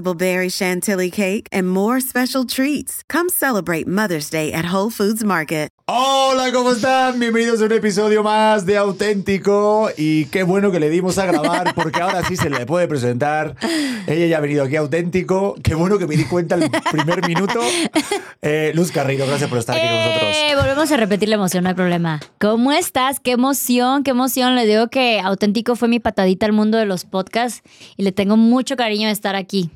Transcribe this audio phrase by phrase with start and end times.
[0.00, 3.02] berry chantilly cake, and more special treats.
[3.08, 5.72] Come celebrate Mother's Day at Whole Foods Market.
[5.94, 7.18] Hola, ¿cómo están?
[7.18, 11.74] Bienvenidos a un episodio más de Auténtico y qué bueno que le dimos a grabar
[11.74, 13.56] porque ahora sí se le puede presentar.
[14.06, 15.56] Ella ya ha venido aquí Auténtico.
[15.62, 17.60] Qué bueno que me di cuenta el primer minuto.
[18.40, 20.36] Eh, Luz Carrillo, gracias por estar aquí con nosotros.
[20.36, 22.20] Eh, volvemos a repetir la emoción, no hay problema.
[22.40, 23.20] ¿Cómo estás?
[23.20, 24.54] Qué emoción, qué emoción.
[24.54, 27.62] Les digo que Auténtico fue mi patadita al mundo de los podcasts
[27.96, 29.70] y le tengo mucho cariño de estar aquí.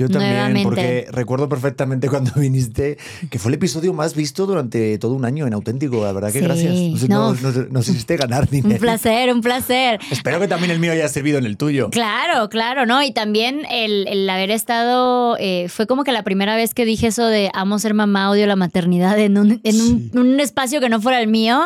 [0.00, 0.64] Yo también, Nuevamente.
[0.64, 2.96] porque recuerdo perfectamente cuando viniste,
[3.28, 6.02] que fue el episodio más visto durante todo un año en Auténtico.
[6.02, 6.74] La verdad que Sí, gracias.
[6.74, 7.34] Nos, no.
[7.34, 8.74] nos- nos hiciste ganar dinero.
[8.76, 10.00] Un placer, un placer.
[10.10, 11.90] Espero que también el mío haya servido en el tuyo.
[11.90, 13.02] Claro, claro, ¿no?
[13.02, 17.08] Y también el, el haber estado, eh, fue como que la primera vez que dije
[17.08, 20.88] eso de amo ser mamá, odio la maternidad en un, en un, un espacio que
[20.88, 21.60] no fuera el mío.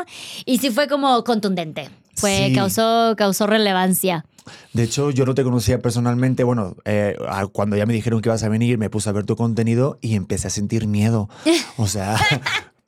[0.44, 1.88] Y sí fue como contundente.
[2.16, 2.54] Fue, Sí.
[2.54, 4.24] causó, causó relevancia.
[4.72, 6.44] De hecho, yo no te conocía personalmente.
[6.44, 9.24] Bueno, eh, a- cuando ya me dijeron que ibas a venir, me puse a ver
[9.24, 11.28] tu contenido y empecé a sentir miedo.
[11.76, 12.16] O sea,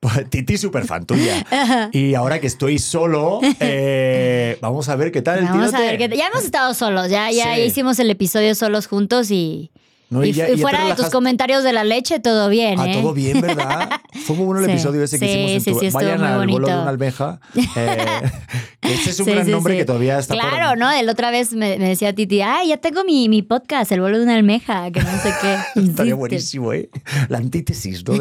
[0.01, 1.45] pues, Titi súper fan tuya.
[1.93, 5.97] Y ahora que estoy solo, eh, vamos a ver qué tal el Vamos a tirote.
[5.99, 7.63] ver qué Ya hemos estado solos, ya, ya Sí.
[7.63, 9.71] hicimos el episodio solos juntos y,
[10.09, 13.01] No, y, ya- fuera de tus comentarios de la leche, todo bien, Ah, ¿eh?
[13.01, 13.91] todo bien, ¿verdad?
[14.25, 14.73] Fue muy bueno el Sí.
[14.73, 15.81] episodio ese que Sí, hicimos en tu...
[15.81, 16.81] sí, Vayan al vuelo de bonito.
[16.83, 17.41] una almeja.
[17.77, 18.21] eh,
[18.83, 20.91] ese es un gran nombre que todavía está por- Claro, ¿no?
[20.93, 24.19] El otra vez me, me decía Titi, ay, ya tengo mi, mi podcast, El vuelo
[24.19, 25.57] de una almeja, que no sé qué.
[25.81, 26.89] Estaría buenísimo, ¿eh?
[27.29, 28.15] La antítesis, ¿no?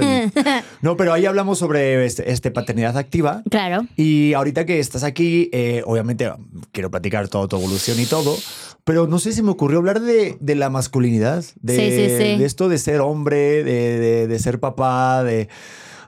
[0.82, 3.44] No, pero ahí hablamos sobre este, este paternidad activa.
[3.50, 3.86] Claro.
[3.96, 6.32] Y ahorita que estás aquí, eh, obviamente
[6.72, 8.36] quiero platicar toda tu evolución y todo,
[8.84, 12.38] pero no sé si me ocurrió hablar de, de la masculinidad, de, Sí, sí, sí.
[12.38, 15.48] de esto de ser hombre, de, de- de ser papá, de,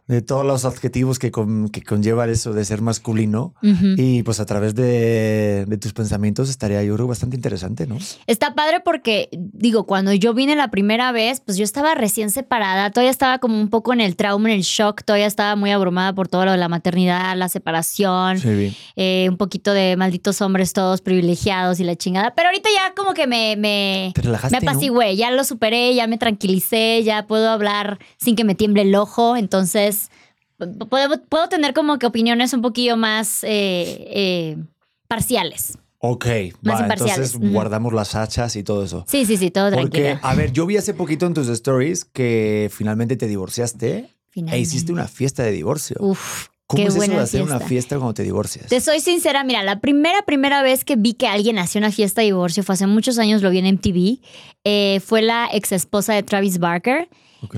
[0.08, 3.54] de todos los adjetivos que, con- que conlleva eso de ser masculino.
[3.62, 7.98] Y pues a través de, de tus pensamientos estaría yo creo bastante interesante, ¿no?
[8.26, 12.90] Está padre porque, digo, cuando yo vine la primera vez, pues yo estaba recién separada,
[12.92, 16.14] todavía estaba como un poco en el trauma, en el shock, todavía estaba muy abrumada
[16.14, 18.76] por todo lo de la maternidad, la separación, Sí, bien.
[18.96, 22.34] eh, un poquito de malditos hombres todos privilegiados y la chingada.
[22.34, 24.38] Pero ahorita ya como que me, me, me ¿no?
[24.58, 28.96] apacigué, ya lo superé, ya me tranquilicé, ya puedo hablar sin que me tiemble el
[28.96, 29.36] ojo.
[29.36, 29.97] Entonces,
[30.58, 33.48] puedo, puedo tener como que opiniones un poquillo más eh,
[34.10, 34.58] eh,
[35.08, 35.78] parciales.
[36.00, 36.28] Ok,
[36.62, 39.04] Más va, entonces guardamos las hachas y todo eso.
[39.08, 40.20] Sí, sí, sí, todo Porque, tranquilo.
[40.22, 44.92] a ver, yo vi hace poquito en tus stories que finalmente te divorciaste e hiciste
[44.92, 45.96] una fiesta de divorcio.
[46.00, 47.56] Uf, ¿Cómo qué es eso de hacer fiesta.
[47.58, 48.68] una fiesta cuando te divorcias?
[48.68, 52.22] Te soy sincera, mira, la primera, primera vez que vi que alguien hacía una fiesta
[52.22, 54.20] de divorcio fue hace muchos años, lo vi en MTV.
[54.66, 57.10] eh, fue la ex esposa de Travis Barker.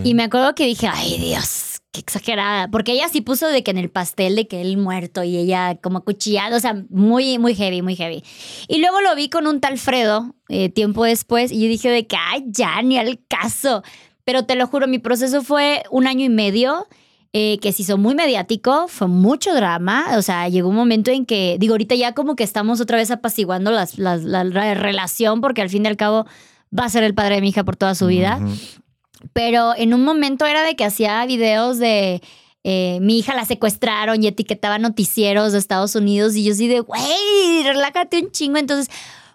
[0.03, 2.69] Y me acuerdo que dije, ay Dios, qué exagerada.
[2.69, 5.75] Porque ella sí puso de que en el pastel de que él muerto y ella
[5.81, 8.23] como cuchillado, o sea, muy, muy heavy, muy heavy.
[8.67, 12.05] Y luego lo vi con un tal Fredo eh, tiempo después y yo dije de
[12.07, 13.83] que, ay, ya, ni al caso.
[14.23, 16.88] Pero te lo juro, mi proceso fue un año y medio.
[17.31, 21.28] eh, que se hizo muy mediático, fue mucho drama, o sea, llegó un momento en
[21.28, 25.39] que, digo, ahorita ya como que estamos otra vez apaciguando las- las- la, la relación,
[25.39, 26.25] porque al fin y al cabo
[26.75, 28.39] va a ser el padre de mi hija por toda su vida.
[28.41, 28.51] Ujú.
[29.34, 32.22] Pero en un momento era de que hacía videos de
[32.63, 36.82] eh, mi hija la secuestraron y etiquetaba noticieros de Estados Unidos y yo así de,
[36.82, 38.58] güey, relájate un chingo.
[38.58, 38.90] Entonces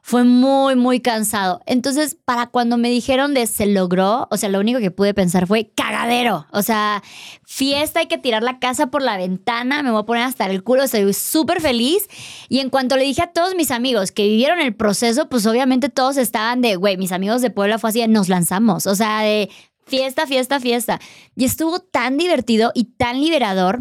[0.07, 1.63] fue muy, muy cansado.
[1.65, 5.47] Entonces, para cuando me dijeron de se logró, o sea, lo único que pude pensar
[5.47, 6.47] fue cagadero.
[6.53, 7.03] O sea,
[7.43, 10.63] fiesta, hay que tirar la casa por la ventana, me voy a poner hasta el
[10.63, 12.07] culo, estoy súper feliz.
[12.51, 15.89] Y en cuanto le dije a todos mis amigos que vivieron el proceso, pues obviamente
[15.89, 18.87] todos estaban de, güey, mis amigos de Puebla fue así, nos lanzamos.
[18.87, 19.49] O sea, de
[19.87, 21.01] fiesta, fiesta, fiesta.
[21.37, 23.81] Y estuvo tan divertido y tan liberador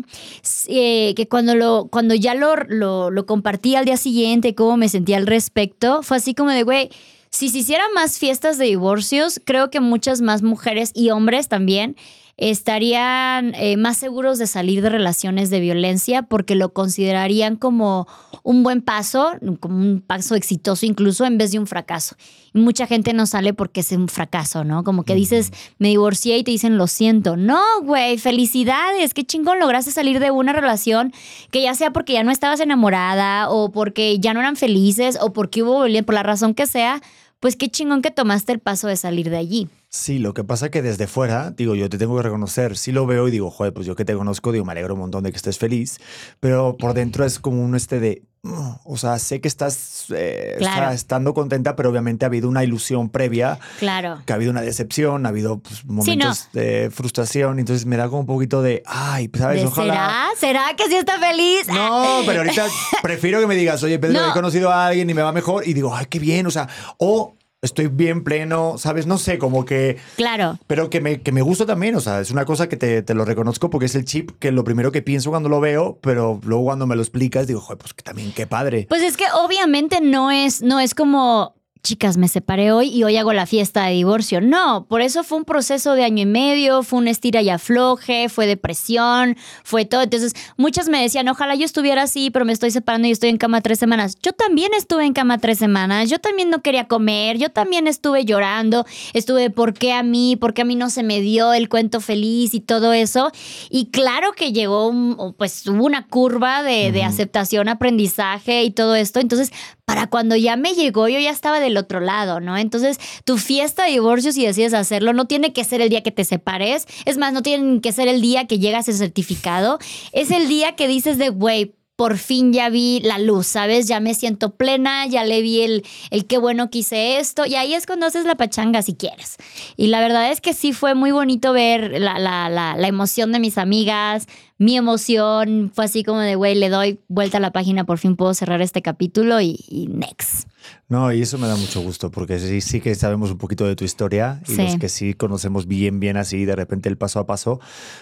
[0.68, 4.90] eh, que cuando, lo, cuando ya lo, lo, lo compartí al día siguiente, cómo me
[4.90, 6.90] sentía al respecto, fue así como de, güey,
[7.30, 11.96] si se hicieran más fiestas de divorcios, creo que muchas más mujeres y hombres también
[12.38, 18.08] estarían eh, más seguros de salir de relaciones de violencia porque lo considerarían como
[18.42, 22.16] un buen paso, como un paso exitoso incluso en vez de un fracaso.
[22.54, 24.84] Y mucha gente no sale porque es un fracaso, ¿no?
[24.84, 27.38] Como que dices, me divorcié y te dicen, lo siento.
[27.38, 31.14] No, güey, felicidades, qué chingón lograste salir de una relación
[31.52, 35.34] que ya sea porque ya no estabas enamorada o porque ya no eran felices o
[35.34, 37.02] porque hubo por la razón que sea,
[37.40, 39.70] pues qué chingón que tomaste el paso de salir de allí.
[39.96, 42.92] Sí, lo que pasa es que desde fuera, digo, yo te tengo que reconocer, sí
[42.92, 45.24] lo veo y digo, joder, pues yo que te conozco, digo, me alegro un montón
[45.24, 46.00] de que estés feliz,
[46.40, 50.58] pero por dentro es como un este de, mm, o sea, sé que estás eh,
[50.92, 54.20] estando contenta, pero obviamente ha habido una ilusión previa, claro.
[54.26, 58.22] que ha habido una decepción, ha habido pues, momentos de frustración, entonces me da como
[58.22, 59.64] un poquito de, ay, ¿sabes?
[59.64, 60.30] Ojalá.
[60.36, 60.64] ¿Será?
[60.64, 61.68] ¿Será que sí está feliz?
[61.68, 62.66] No, pero ahorita
[63.04, 65.74] prefiero que me digas, oye, Pedro, he conocido a alguien y me va mejor, y
[65.74, 66.68] digo, ay, qué bien, o sea,
[66.98, 69.08] o estoy bien pleno, ¿sabes?
[69.08, 69.98] No sé, como que...
[70.16, 70.60] Claro.
[70.68, 73.14] Pero que me, que me gusta también, o sea, es una cosa que te, te,
[73.16, 76.40] lo reconozco porque es el chip que lo primero que pienso cuando lo veo, pero
[76.44, 78.86] luego cuando me lo explicas digo, joder, pues que también qué padre.
[78.90, 83.18] Pues es que obviamente no es, no es como chicas, me separé hoy y hoy
[83.18, 84.40] hago la fiesta de divorcio.
[84.40, 88.30] No, por eso fue un proceso de año y medio, fue un estira y afloje,
[88.30, 89.36] fue depresión,
[89.66, 90.02] fue todo.
[90.02, 93.38] Entonces, muchas me decían, ojalá yo estuviera así, pero me estoy separando y estoy en
[93.38, 94.18] cama tres semanas.
[94.24, 98.24] Yo también estuve en cama tres semanas, yo también no quería comer, yo también estuve
[98.24, 100.38] llorando, estuve, ¿por qué a mí?
[100.38, 103.30] ¿Por qué a mí no se me dio el cuento feliz y todo eso?
[103.70, 109.20] Y claro que llegó, pues hubo una curva de, de aceptación, aprendizaje y todo esto.
[109.20, 109.52] Entonces,
[109.86, 112.58] para cuando ya me llegó, yo ya estaba del otro lado, ¿no?
[112.58, 116.12] Entonces, tu fiesta de divorcio, si decides hacerlo, no tiene que ser el día que
[116.12, 116.86] te separes.
[117.06, 119.80] Es más, no tiene que ser el día que llegas el certificado.
[120.12, 123.88] Es el día que dices de, güey, por fin ya vi la luz, ¿sabes?
[123.88, 127.46] Ya me siento plena, ya le vi el, el qué bueno que hice esto.
[127.46, 129.38] Y ahí es cuando haces la pachanga si quieres.
[129.78, 133.32] Y la verdad es que sí fue muy bonito ver la, la, la, la emoción
[133.32, 134.28] de mis amigas,
[134.58, 135.72] mi emoción.
[135.74, 138.62] Fue así como de, güey, le doy vuelta a la página, por fin puedo cerrar
[138.62, 140.48] este capítulo y next.
[140.88, 143.76] No, y eso me da mucho gusto, porque sí, sí que sabemos un poquito de
[143.76, 147.26] tu historia y los que sí conocemos bien, bien así, de repente el paso a
[147.26, 147.60] paso,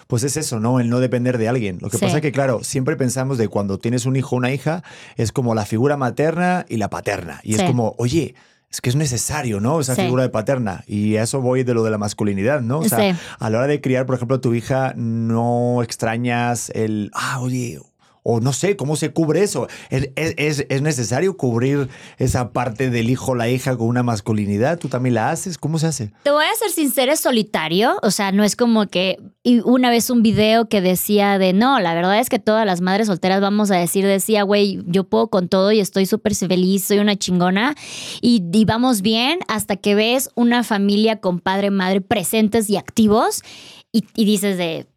[0.07, 0.79] pues es eso, ¿no?
[0.79, 1.77] El no depender de alguien.
[1.81, 4.51] Lo que pasa es que, claro, siempre pensamos de cuando tienes un hijo o una
[4.51, 4.83] hija,
[5.15, 7.39] es como la figura materna y la paterna.
[7.43, 8.35] Y es como, oye,
[8.71, 9.81] es que es necesario, ¿no?
[9.81, 10.83] Esa figura de paterna.
[10.87, 12.79] Y a eso voy de lo de la masculinidad, ¿no?
[12.79, 17.11] O sea, a la hora de criar, por ejemplo, a tu hija, no extrañas el,
[17.13, 17.79] ah, oye,
[18.23, 19.67] o no sé, ¿cómo se cubre eso?
[19.89, 24.77] ¿Es, es, necesario cubrir esa parte del hijo la hija con una masculinidad?
[24.77, 25.57] ¿Tú también la haces?
[25.57, 26.11] ¿Cómo se hace?
[26.23, 27.97] Te voy a ser sincera, es solitario.
[28.03, 29.17] O sea, no es como que
[29.65, 33.07] una vez un video que decía de no, la verdad es que todas las madres
[33.07, 36.99] solteras vamos a decir, decía, güey, yo puedo con todo y estoy súper feliz, soy
[36.99, 37.75] una chingona
[38.21, 43.41] y, y vamos bien hasta que ves una familia con padre, madre presentes y activos
[43.91, 44.90] y, y dices de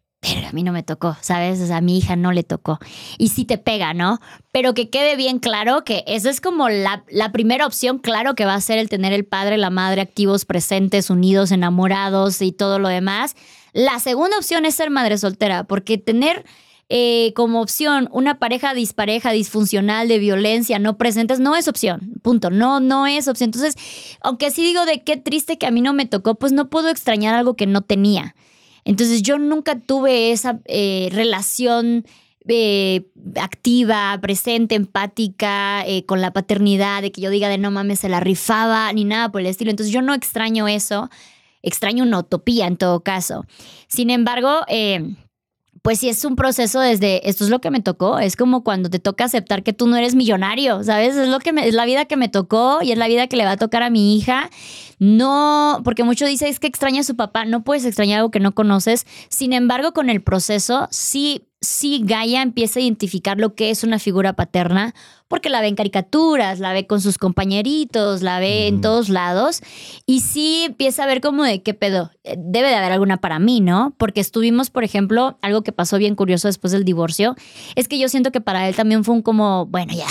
[0.47, 1.69] a mí no me tocó, ¿sabes?
[1.71, 2.79] A mi hija no le tocó.
[3.17, 4.19] Y sí te pega, ¿no?
[4.51, 8.45] Pero que quede bien claro que esa es como la, la primera opción, claro que
[8.45, 12.79] va a ser el tener el padre, la madre activos, presentes, unidos, enamorados y todo
[12.79, 13.35] lo demás.
[13.73, 16.45] La segunda opción es ser madre soltera, porque tener
[16.87, 22.13] eh, como opción una pareja dispareja, disfuncional, de violencia, no presentes, no es opción.
[22.21, 22.51] Punto.
[22.51, 23.47] No, no es opción.
[23.47, 23.75] Entonces,
[24.21, 26.89] aunque sí digo de qué triste que a mí no me tocó, pues no puedo
[26.89, 28.35] extrañar algo que no tenía.
[28.85, 32.05] Entonces yo nunca tuve esa eh, relación
[32.47, 33.07] eh,
[33.41, 38.09] activa, presente, empática eh, con la paternidad, de que yo diga de no mames, se
[38.09, 39.71] la rifaba, ni nada por el estilo.
[39.71, 41.09] Entonces yo no extraño eso,
[41.63, 43.45] extraño una utopía en todo caso.
[43.87, 44.61] Sin embargo,
[45.85, 48.89] pues sí es un proceso desde esto es lo que me tocó, es como cuando
[48.89, 51.15] te toca aceptar que tú no eres millonario, ¿sabes?
[51.15, 53.45] Es lo que es la vida que me tocó y es la vida que le
[53.45, 54.49] va a tocar a mi hija.
[54.97, 58.39] No, porque mucho dice es que extraña a su papá, no puedes extrañar algo que
[58.39, 59.05] no conoces.
[59.29, 63.99] Sin embargo, con el proceso sí sí Gaia empieza a identificar lo que es una
[63.99, 64.93] figura paterna,
[65.27, 69.61] porque la ve en caricaturas, la ve con sus compañeritos, la ve en todos lados,
[70.05, 73.39] y sí empieza a ver como de qué pedo, eh, debe de haber alguna para
[73.39, 73.95] mí, ¿no?
[73.97, 77.35] Porque estuvimos, por ejemplo, algo que pasó bien curioso después del divorcio,
[77.75, 80.07] es que yo siento que para él también fue un como, bueno, ya,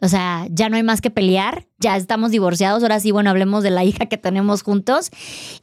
[0.00, 3.64] o sea, ya no hay más que pelear, ya estamos divorciados, ahora sí, bueno, hablemos
[3.64, 5.10] de la hija que tenemos juntos,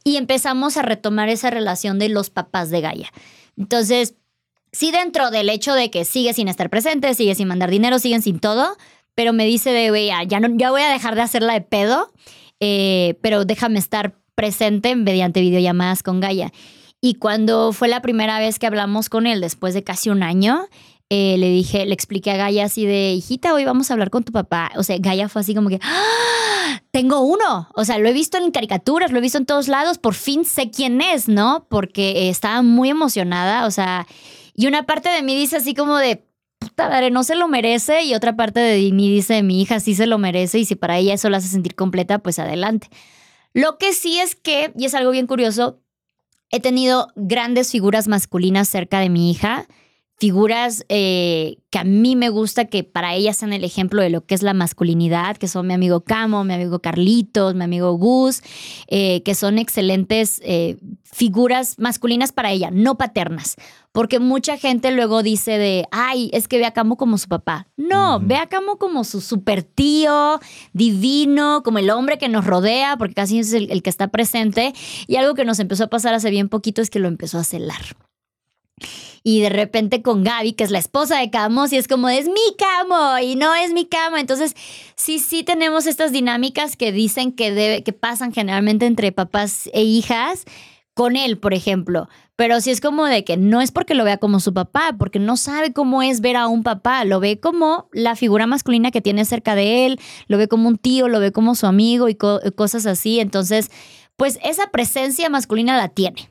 [0.04, 3.10] y empezamos a retomar esa relación de los papás de Gaia.
[3.56, 4.14] Entonces,
[4.72, 8.22] sí dentro del hecho de que sigue sin estar presente, sigue sin mandar dinero, siguen
[8.22, 8.76] sin todo,
[9.14, 12.12] pero me dice de, güey, ya, no, ya voy a dejar de hacerla de pedo,
[12.60, 16.52] eh, pero déjame estar presente mediante videollamadas con Gaia.
[17.00, 20.66] Y cuando fue la primera vez que hablamos con él, después de casi un año,
[21.08, 24.22] eh, le dije, le expliqué a Gaia así de, hijita, hoy vamos a hablar con
[24.22, 24.70] tu papá.
[24.76, 26.82] O sea, Gaia fue así como que, ¡Ah!
[26.92, 27.68] tengo uno.
[27.74, 30.44] O sea, lo he visto en caricaturas, lo he visto en todos lados, por fin
[30.44, 31.66] sé quién es, ¿no?
[31.68, 34.06] Porque estaba muy emocionada, o sea,
[34.54, 36.24] y una parte de mí dice así como de,
[36.58, 39.94] puta madre, no se lo merece, y otra parte de mí dice, mi hija sí
[39.94, 42.88] se lo merece, y si para ella eso la hace sentir completa, pues adelante.
[43.52, 45.80] Lo que sí es que, y es algo bien curioso,
[46.50, 49.66] he tenido grandes figuras masculinas cerca de mi hija
[50.20, 54.26] figuras eh, que a mí me gusta que para ellas sean el ejemplo de lo
[54.26, 58.42] que es la masculinidad, que son mi amigo Camo, mi amigo Carlitos, mi amigo Gus,
[58.88, 63.56] eh, que son excelentes eh, figuras masculinas para ella, no paternas.
[63.92, 67.66] Porque mucha gente luego dice de, ay, es que ve a Camo como su papá.
[67.78, 70.38] No, ve a Camo como su super tío,
[70.74, 74.74] divino, como el hombre que nos rodea, porque casi es el, el que está presente.
[75.06, 77.44] Y algo que nos empezó a pasar hace bien poquito es que lo empezó a
[77.44, 77.96] celar
[79.22, 82.26] y de repente con Gaby, que es la esposa de Camo, y es como, es
[82.26, 84.16] mi Camo y no es mi Camo.
[84.16, 84.54] Entonces,
[84.96, 89.82] sí, sí tenemos estas dinámicas que dicen que, debe, que pasan generalmente entre papás e
[89.82, 90.44] hijas
[90.94, 92.08] con él, por ejemplo.
[92.36, 95.18] Pero sí es como de que no es porque lo vea como su papá, porque
[95.18, 99.02] no sabe cómo es ver a un papá, lo ve como la figura masculina que
[99.02, 102.14] tiene cerca de él, lo ve como un tío, lo ve como su amigo y
[102.14, 103.20] cosas así.
[103.20, 103.70] Entonces,
[104.16, 106.30] pues esa presencia masculina la tiene.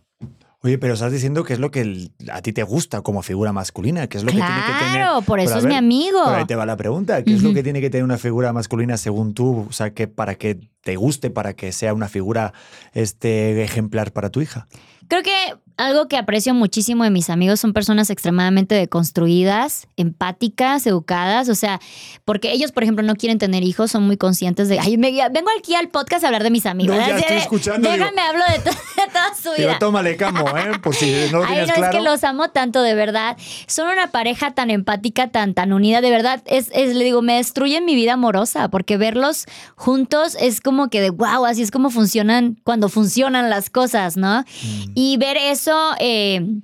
[0.61, 4.07] Oye, pero estás diciendo que es lo que a ti te gusta como figura masculina,
[4.07, 5.01] que es lo que tiene que tener.
[5.01, 6.19] Claro, por eso es mi amigo.
[6.25, 8.51] Pero ahí te va la pregunta, ¿qué es lo que tiene que tener una figura
[8.51, 9.67] masculina según tú?
[9.69, 12.53] O sea, que para que te guste, para que sea una figura
[12.93, 14.67] este, ejemplar para tu hija.
[15.07, 15.31] Creo que
[15.79, 21.79] algo que aprecio muchísimo de mis amigos son personas extremadamente deconstruidas, empáticas, educadas, o sea,
[22.25, 25.75] porque ellos, por ejemplo, no quieren tener hijos, son muy conscientes de, ay, vengo aquí
[25.75, 26.97] al podcast a hablar de mis amigos.
[26.97, 27.89] No, ya estoy escuchando.
[27.89, 29.67] Déjame hablo de, toda su vida.
[29.67, 30.77] Pero tómale camo, ¿eh?
[30.83, 33.37] Por si no lo ay, no, es que los amo tanto, de verdad.
[33.65, 37.35] Son una pareja tan empática, tan, tan unida, de verdad, es, es, le digo, me
[37.35, 39.45] destruyen mi vida amorosa, porque verlos
[39.75, 44.41] juntos es como que de, wow, así es como funcionan, cuando funcionan las cosas, ¿no?
[44.41, 44.91] Mm.
[44.95, 45.68] Y ver eso
[45.99, 46.61] eh,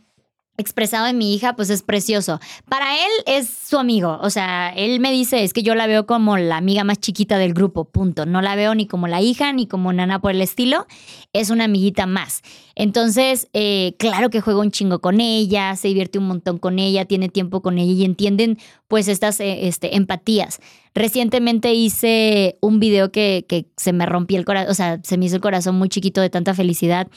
[0.58, 2.40] expresado en mi hija, pues es precioso.
[2.70, 6.06] Para él es su amigo, o sea, él me dice, es que yo la veo
[6.06, 8.26] como la amiga más chiquita del grupo, punto.
[8.26, 10.88] No la veo ni como la hija, ni como nana por el estilo,
[11.34, 12.42] es una amiguita más.
[12.76, 17.06] Entonces, eh, claro que juega un chingo con ella, se divierte un montón con ella,
[17.06, 18.58] tiene tiempo con ella y entienden
[18.88, 20.60] pues estas eh, este, empatías.
[20.94, 25.26] Recientemente hice un video que, que se me rompió el corazón, o sea, se me
[25.26, 27.10] hizo el corazón muy chiquito de tanta felicidad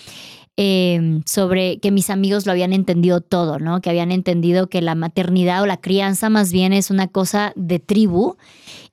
[0.60, 3.80] Em, sobre que mis amigos lo habían entendido todo, ¿no?
[3.80, 7.78] Que habían entendido que la maternidad o la crianza más bien es una cosa de
[7.78, 8.36] tribu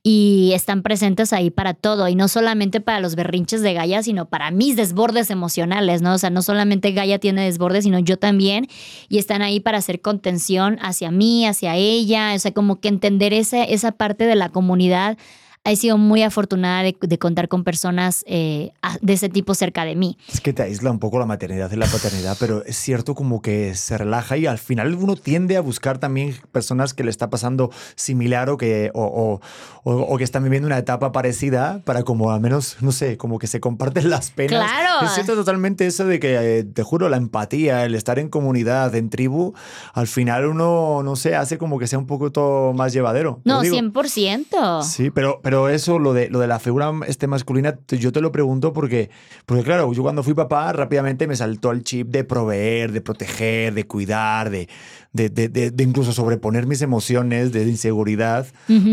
[0.04, 4.30] y están presentes ahí para todo y no solamente para los berrinches de Gaia, sino
[4.30, 6.14] para mis desbordes emocionales, ¿no?
[6.14, 8.68] O sea, no solamente Gaia tiene desbordes, sino yo también
[9.10, 13.34] y están ahí para hacer contención hacia mí, hacia ella, o sea, como que entender
[13.34, 15.18] esa, esa parte de la comunidad
[15.66, 20.18] he sido muy afortunada de, contar con personas eh, de ese tipo cerca de mí.
[20.32, 23.42] Es que te aísla un poco la maternidad y la paternidad, pero es cierto como
[23.42, 27.30] que se relaja y al final uno tiende a buscar también personas que le está
[27.32, 29.40] pasando similar o que, o,
[29.84, 33.48] o, que están viviendo una etapa parecida para como al menos, no sé, como que
[33.48, 34.70] se comparten las penas.
[34.70, 35.06] Claro.
[35.06, 38.94] Es cierto totalmente eso de que, eh, te juro, la empatía, el estar en comunidad,
[38.94, 39.54] en tribu,
[39.94, 43.42] al final uno, no sé, hace como que sea un poco todo más llevadero.
[43.46, 44.84] No, 100%.
[44.84, 48.32] Sí, pero, pero eso, lo de, lo de la figura este masculina, yo te lo
[48.32, 49.10] pregunto porque,
[49.46, 53.74] porque, claro, yo cuando fui papá rápidamente me saltó el chip de proveer, de proteger,
[53.74, 54.68] de cuidar, de,
[55.14, 58.48] de, de, incluso sobreponer mis emociones de inseguridad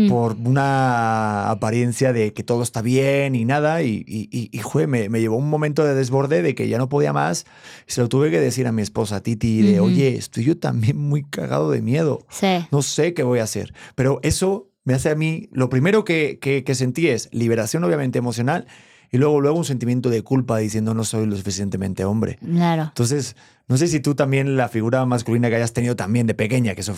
[0.07, 3.81] por una apariencia de que todo está bien y nada.
[3.83, 7.11] Y, y, y, me, me, llevó un momento de desborde de que ya no podía
[7.11, 7.45] más.
[7.87, 10.97] Y se lo tuve que decir a mi esposa Titi de, oye, estoy yo también
[10.97, 12.25] muy cagado de miedo.
[12.71, 13.73] No sé qué voy a hacer.
[13.95, 18.67] Pero eso me hace a mí, lo primero que, que, sentí es liberación obviamente emocional
[19.11, 22.37] y luego, luego un sentimiento de culpa diciendo no soy lo suficientemente hombre.
[22.43, 22.83] Claro.
[22.83, 23.35] Entonces,
[23.67, 26.81] no sé si tú también la figura masculina que hayas tenido también de pequeña, que
[26.81, 26.95] eso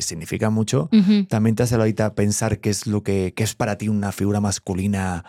[0.00, 0.88] significa mucho,
[1.28, 5.24] también te hace ahorita pensar qué es lo que, es para ti una figura masculina,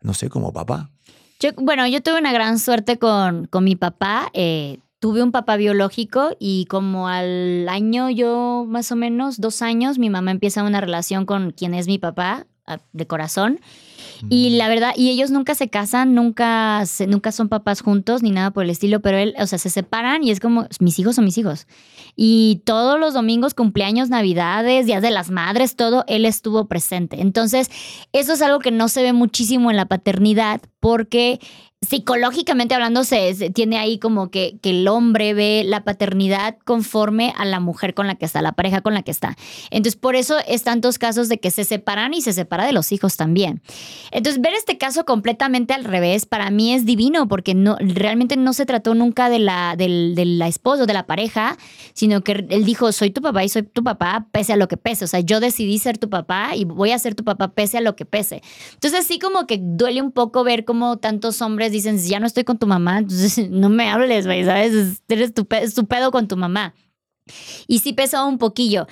[0.00, 0.90] no sé, como papá.
[1.38, 4.30] Yo, bueno, yo tuve una gran suerte con, con mi papá.
[4.32, 10.00] Eh, tuve un papá biológico y como al año yo más o menos, dos años,
[10.00, 12.48] mi mamá empieza una relación con quien es mi papá
[12.92, 13.60] de corazón.
[14.28, 18.50] Y la verdad, y ellos nunca se casan, nunca, nunca son papás juntos ni nada
[18.50, 21.24] por el estilo, pero él, o sea, se separan y es como, mis hijos son
[21.24, 21.66] mis hijos.
[22.16, 27.20] Y todos los domingos, cumpleaños, navidades, días de las madres, todo, él estuvo presente.
[27.20, 27.70] Entonces,
[28.12, 31.40] eso es algo que no se ve muchísimo en la paternidad porque
[31.86, 37.32] psicológicamente hablando, se, se tiene ahí como que, que el hombre ve la paternidad conforme
[37.36, 39.36] a la mujer con la que está, la pareja con la que está.
[39.70, 42.92] Entonces, por eso es tantos casos de que se separan y se separa de los
[42.92, 43.62] hijos también.
[44.10, 48.52] Entonces, ver este caso completamente al revés, para mí es divino, porque no, realmente no
[48.52, 51.56] se trató nunca de la, del, de la esposa, de la pareja,
[51.92, 54.76] sino que él dijo, soy tu papá y soy tu papá pese a lo que
[54.76, 55.04] pese.
[55.04, 57.80] O sea, yo decidí ser tu papá y voy a ser tu papá pese a
[57.80, 58.42] lo que pese.
[58.74, 62.44] Entonces, sí como que duele un poco ver cómo tantos hombres dicen, ya no estoy
[62.44, 65.02] con tu mamá, entonces no me hables, güey, ¿sabes?
[65.08, 66.74] Eres tu, pe- tu pedo con tu mamá.
[67.66, 68.86] Y sí pesó un poquillo.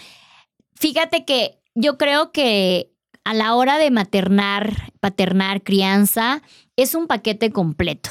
[0.75, 2.93] Fíjate que yo creo que
[3.25, 6.43] a la hora de maternar, paternar, crianza,
[6.77, 8.11] es un paquete completo.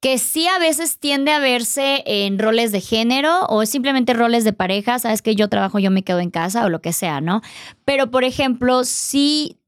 [0.00, 4.54] Que sí a veces tiende a verse en roles de género o simplemente roles de
[4.54, 7.42] pareja, sabes que yo trabajo, yo me quedo en casa o lo que sea, ¿no?
[7.84, 9.58] Pero por ejemplo, sí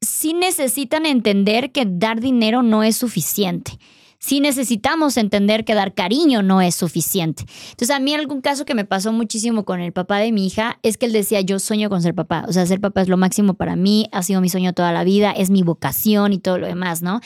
[0.00, 3.78] sí necesitan entender que dar dinero no es suficiente.
[4.18, 7.44] Sí necesitamos entender que dar cariño no es suficiente.
[7.70, 10.78] Entonces, a mí algún caso que me pasó muchísimo con el papá de mi hija
[10.82, 12.44] es que él decía, yo sueño con ser papá.
[12.48, 15.04] O sea, ser papá es lo máximo para mí, ha sido mi sueño toda la
[15.04, 17.20] vida, es mi vocación y todo lo demás, ¿no?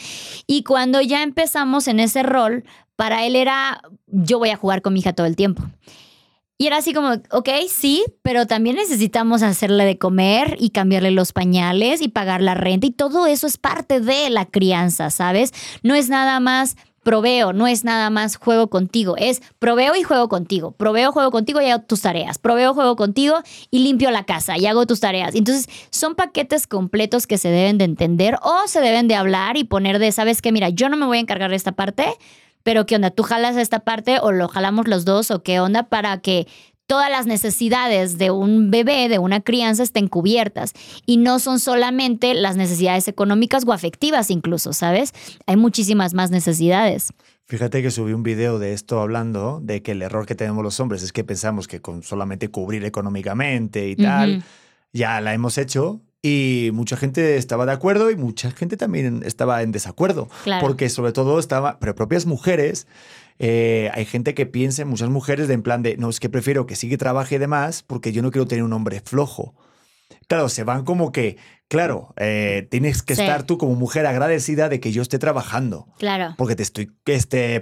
[0.47, 2.65] Y cuando ya empezamos en ese rol,
[2.97, 5.63] para él era, yo voy a jugar con mi hija todo el tiempo.
[6.61, 11.33] Y era así como, ok, sí, pero también necesitamos hacerle de comer y cambiarle los
[11.33, 15.55] pañales y pagar la renta y todo eso es parte de la crianza, ¿sabes?
[15.83, 20.29] No es nada más proveo, no es nada más juego contigo, es proveo y juego
[20.29, 23.37] contigo, proveo, juego contigo y hago tus tareas, proveo, juego contigo
[23.71, 25.35] y limpio la casa y hago tus tareas.
[25.35, 29.65] Entonces, son paquetes completos que se deben de entender o se deben de hablar y
[29.65, 30.53] poner de, ¿sabes qué?
[30.53, 32.19] Mira, yo no me voy a encargar de esta parte,
[32.63, 33.11] pero ¿qué onda?
[33.11, 36.47] ¿Tú jalas esta parte o lo jalamos los dos o qué onda para que
[36.91, 40.73] todas las necesidades de un bebé, de una crianza, estén cubiertas.
[41.07, 45.13] Y no son solamente las necesidades económicas o afectivas incluso, ¿sabes?
[45.47, 47.13] Hay muchísimas más necesidades.
[47.47, 50.81] Fíjate que subí un video de esto hablando de que el error que tenemos los
[50.81, 54.43] hombres es que pensamos que con solamente cubrir económicamente y tal,
[54.93, 56.01] ya la hemos hecho.
[56.23, 60.29] Y mucha gente estaba de acuerdo y mucha gente también estaba en desacuerdo.
[60.45, 60.67] Claro.
[60.67, 62.87] Porque sobre todo estaba, pero propias mujeres,
[63.39, 66.67] eh, hay gente que piensa, muchas mujeres, de en plan de, no, es que prefiero
[66.67, 69.55] que sí que trabaje y demás porque yo no quiero tener un hombre flojo.
[70.29, 71.39] Claro, se van como que,
[71.71, 73.23] claro, eh, tienes que Sí.
[73.23, 76.35] estar tú como mujer agradecida de que yo esté trabajando Claro.
[76.37, 76.91] porque te estoy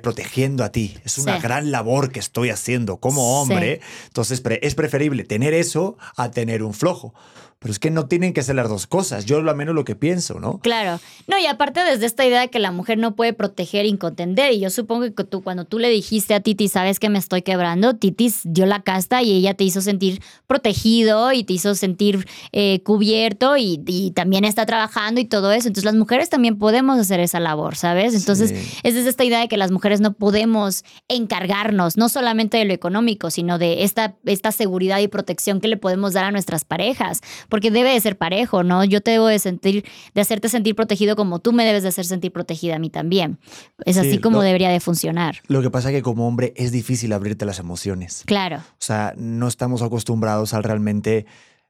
[0.03, 0.97] protegiendo a ti.
[1.05, 1.43] Es una Sí.
[1.43, 3.53] gran labor que estoy haciendo como Sí.
[3.53, 3.81] hombre.
[4.07, 7.15] Entonces pre- es preferible tener eso a tener un flojo.
[7.61, 9.25] Pero es que no tienen que ser las dos cosas.
[9.25, 10.61] Yo lo menos lo que pienso, ¿no?
[10.61, 11.01] Claro.
[11.27, 14.53] No, y aparte desde esta idea de que la mujer no puede proteger y contender,
[14.53, 17.43] y yo supongo que tú, cuando tú le dijiste a Titi, sabes que me estoy
[17.43, 22.29] quebrando, Titis dio la casta y ella te hizo sentir protegido y te hizo sentir
[22.53, 25.69] eh, cubierto y, y también está trabajando y todo eso.
[25.69, 28.15] Entonces las mujeres también podemos hacer esa labor, ¿sabes?
[28.15, 28.79] Entonces Sí.
[28.83, 33.31] es esta idea de que las mujeres no podemos encargarnos, no solamente de lo económico,
[33.31, 37.71] sino de esta, esta seguridad y protección que le podemos dar a nuestras parejas, porque
[37.71, 38.85] debe de ser parejo, ¿no?
[38.85, 39.85] Yo te debo de sentir,
[40.15, 43.39] de hacerte sentir protegido como tú me debes de hacer sentir protegida a mí también.
[43.85, 45.37] Es Sí, así como lo- debería de funcionar.
[45.49, 48.23] Lo que pasa es que como hombre es difícil abrirte las emociones.
[48.27, 51.27] Claro, O sea, no estamos acostumbrados al realmente...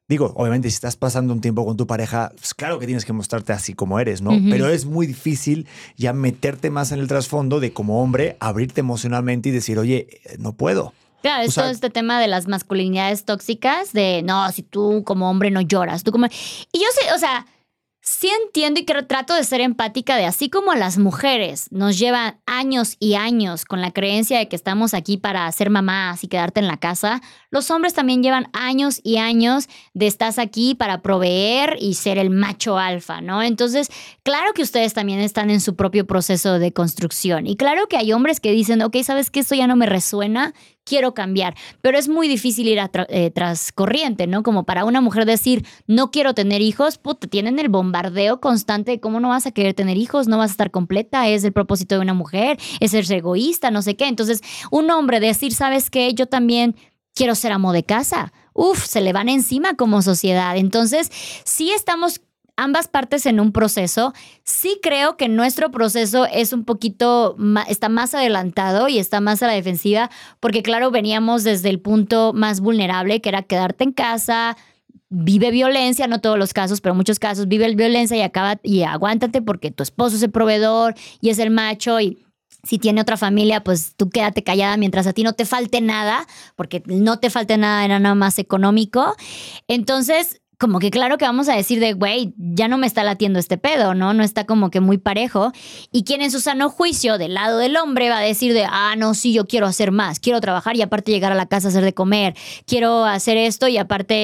[0.09, 3.12] Digo, obviamente si estás pasando un tiempo con tu pareja, pues claro que tienes que
[3.12, 4.31] mostrarte así como eres, ¿no?
[4.49, 5.66] Pero es muy difícil
[5.99, 10.55] ya meterte más en el trasfondo de como hombre, abrirte emocionalmente y decir, oye, no
[10.55, 10.94] puedo.
[11.21, 15.03] Claro, es O sea- todo este tema de las masculinidades tóxicas, de no, si tú
[15.05, 16.27] como hombre no lloras, tú como...
[16.27, 17.44] Y yo sé, o sea,
[18.09, 22.40] sí entiendo y que trato de ser empática de así como las mujeres nos llevan
[22.47, 26.59] años y años con la creencia de que estamos aquí para ser mamás y quedarte
[26.59, 31.77] en la casa, los hombres también llevan años y años de estás aquí para proveer
[31.81, 33.42] y ser el macho alfa, ¿no?
[33.42, 33.90] Entonces,
[34.23, 38.14] claro que ustedes también están en su propio proceso de construcción y claro que hay
[38.14, 39.40] hombres que dicen, ok, ¿sabes qué?
[39.40, 40.55] Esto ya no me resuena,
[40.88, 41.55] quiero cambiar.
[41.83, 44.42] Pero es muy difícil ir a tra- eh, tras corriente, ¿no?
[44.42, 49.01] Como para una mujer decir, no quiero tener hijos, puta, tienen el bombardeo constante de
[49.01, 51.96] cómo no vas a querer tener hijos, no vas a estar completa, es el propósito
[51.96, 54.07] de una mujer, es ser egoísta, no sé qué.
[54.07, 56.14] Entonces, un hombre decir, ¿sabes qué?
[56.14, 56.77] Yo también
[57.14, 58.33] quiero ser amo de casa.
[58.55, 60.57] Uf, se le van encima como sociedad.
[60.57, 61.11] Entonces,
[61.44, 62.20] sí estamos
[62.59, 64.12] ambas partes en un proceso.
[64.42, 67.37] Sí creo que nuestro proceso es un poquito,
[67.68, 72.33] está más adelantado y está más a la defensiva, porque claro, veníamos desde el punto
[72.35, 74.57] más vulnerable, que era quedarte en casa,
[75.09, 79.40] vive violencia, no todos los casos, pero muchos casos, vive violencia y acaba y aguántate
[79.40, 82.18] porque tu esposo es el proveedor y es el macho y
[82.64, 86.27] si tiene otra familia, pues tú quédate callada mientras a ti no te falte nada,
[86.57, 89.14] porque no te falte nada era nada más económico.
[89.68, 93.38] Entonces, como que claro que vamos a decir de, güey, ya no me está latiendo
[93.38, 94.12] este pedo, ¿no?
[94.12, 95.53] No está como que muy parejo.
[95.92, 98.94] Y quien en su sano juicio del lado del hombre va a decir de, ah,
[98.99, 101.71] no, sí, yo quiero hacer más, quiero trabajar y aparte llegar a la casa a
[101.71, 102.35] hacer de comer,
[102.66, 104.14] quiero hacer esto y aparte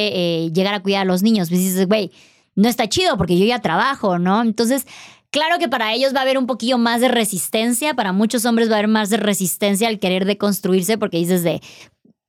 [0.44, 1.51] eh, llegar a cuidar a los niños.
[1.51, 2.11] Pues dices, güey,
[2.57, 4.42] no está chido porque yo ya trabajo, ¿no?
[4.42, 4.87] Entonces,
[5.31, 8.70] Claro que para ellos va a haber un poquillo más de resistencia, para muchos hombres
[8.70, 11.61] va a haber más de resistencia al querer deconstruirse porque dices de,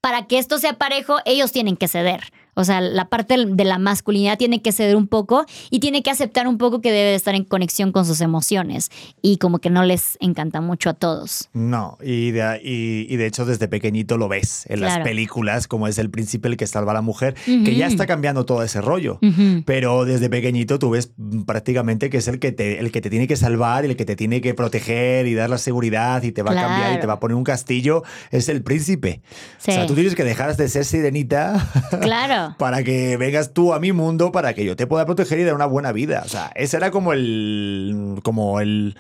[0.02, 2.32] para que esto sea parejo, ellos tienen que ceder.
[2.56, 6.10] O sea, la parte de la masculinidad tiene que ceder un poco y tiene que
[6.10, 8.92] aceptar un poco que debe de estar en conexión con sus emociones.
[9.22, 11.50] Y como que no les encanta mucho a todos.
[11.54, 15.98] No, y de, y, de hecho desde pequeñito lo ves en las películas, como es
[15.98, 19.20] el príncipe el que salva a la mujer, que ya está cambiando todo ese rollo.
[19.66, 21.12] Pero desde pequeñito tú ves
[21.46, 24.06] prácticamente que es el que, te, el que te tiene que salvar y el que
[24.06, 27.08] te tiene que proteger y dar la seguridad y te va a cambiar y te
[27.08, 29.22] va a poner un castillo, es el príncipe.
[29.60, 31.70] O sea, tú tienes que dejar de ser sirenita.
[32.02, 32.45] Claro.
[32.58, 35.56] Para que vengas tú a mi mundo, para que yo te pueda proteger y dar
[35.56, 36.24] una buena vida.
[36.26, 38.20] O sea, ese era como el.
[38.24, 38.96] como el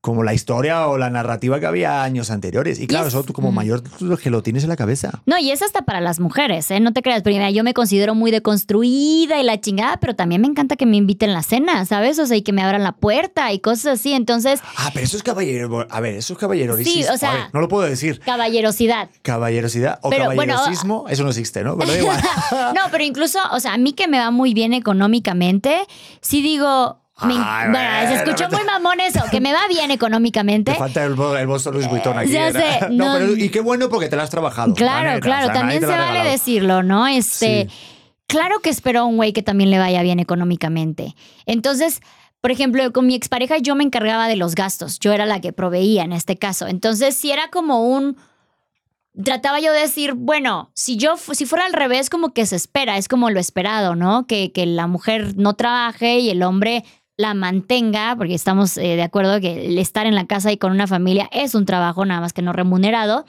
[0.00, 2.80] como la historia o la narrativa que había años anteriores.
[2.80, 3.82] Y claro, eso tú como mayor
[4.22, 5.22] que lo tienes en la cabeza.
[5.26, 6.78] No, y es hasta para las mujeres, ¿eh?
[6.78, 10.46] No te creas, primera, yo me considero muy deconstruida y la chingada, pero también me
[10.46, 12.18] encanta que me inviten a la cena, ¿sabes?
[12.18, 14.12] O sea, y que me abran la puerta y cosas así.
[14.12, 14.60] Entonces.
[14.76, 15.86] Ah, pero eso es caballero.
[15.90, 16.90] A ver, eso es caballerosidad.
[16.90, 17.50] Sí, o sea.
[17.52, 18.20] no lo puedo decir.
[18.20, 19.10] Caballerosidad.
[19.22, 21.06] Caballerosidad o caballerosismo.
[21.08, 21.76] eso no existe, ¿no?
[21.76, 22.22] Pero igual.
[22.74, 25.80] no, pero incluso, o sea, a mí que me va muy bien económicamente,
[26.20, 30.72] sí digo bueno, se escuchó muy mamón eso, que me va bien económicamente.
[30.72, 32.30] Te falta el, el Luis Vuitton aquí.
[32.30, 34.74] Ya sé, no, pero, y qué bueno porque te lo has trabajado.
[34.74, 37.06] Claro, claro, también se vale decirlo, ¿no?
[37.06, 37.68] Este,
[38.26, 41.14] claro que espero a un güey que también le vaya bien económicamente.
[41.46, 42.00] Entonces,
[42.40, 45.52] por ejemplo, con mi expareja yo me encargaba de los gastos, yo era la que
[45.52, 46.68] proveía en este caso.
[46.68, 48.16] Entonces, si era como un
[49.24, 52.96] trataba yo de decir, bueno, si yo si fuera al revés, como que se espera,
[52.96, 54.26] es como lo esperado, ¿no?
[54.26, 56.84] Que, que la mujer no trabaje y el hombre
[57.18, 60.70] la mantenga, porque estamos eh, de acuerdo que el estar en la casa y con
[60.70, 63.26] una familia es un trabajo nada más que no remunerado.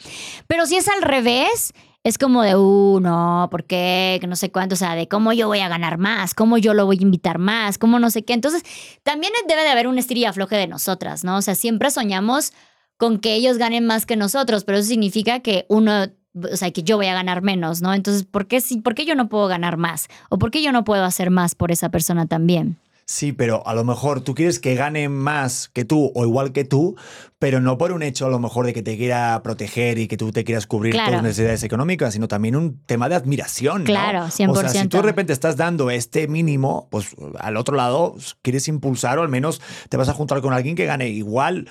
[0.48, 1.74] Pero si es al revés,
[2.04, 4.20] es como de, uh, no, ¿por qué?
[4.22, 6.76] Que no sé cuánto, o sea, de cómo yo voy a ganar más, cómo yo
[6.76, 8.34] lo voy a invitar más, cómo no sé qué.
[8.34, 8.62] Entonces,
[9.02, 11.38] también debe de haber un estirilla floje de nosotras, ¿no?
[11.38, 12.54] O sea, siempre soñamos
[12.96, 16.84] con que ellos ganen más que nosotros, pero eso significa que uno o sea, que
[16.84, 17.96] yo voy a ganar menos, ¿no?
[17.96, 20.08] Entonces, ¿por qué, ¿por qué yo no puedo ganar más?
[20.30, 22.78] ¿O por qué yo no puedo hacer más por esa persona también?
[23.10, 26.64] Sí, pero a lo mejor tú quieres que gane más que tú o igual que
[26.64, 26.96] tú,
[27.40, 30.16] pero no por un hecho a lo mejor de que te quiera proteger y que
[30.16, 33.84] tú te quieras cubrir todas tus necesidades económicas, sino también un tema de admiración.
[33.84, 34.52] Claro, 100%.
[34.52, 38.68] O sea, si tú de repente estás dando este mínimo, pues al otro lado quieres
[38.68, 41.68] impulsar o al menos te vas a juntar con alguien que gane igual,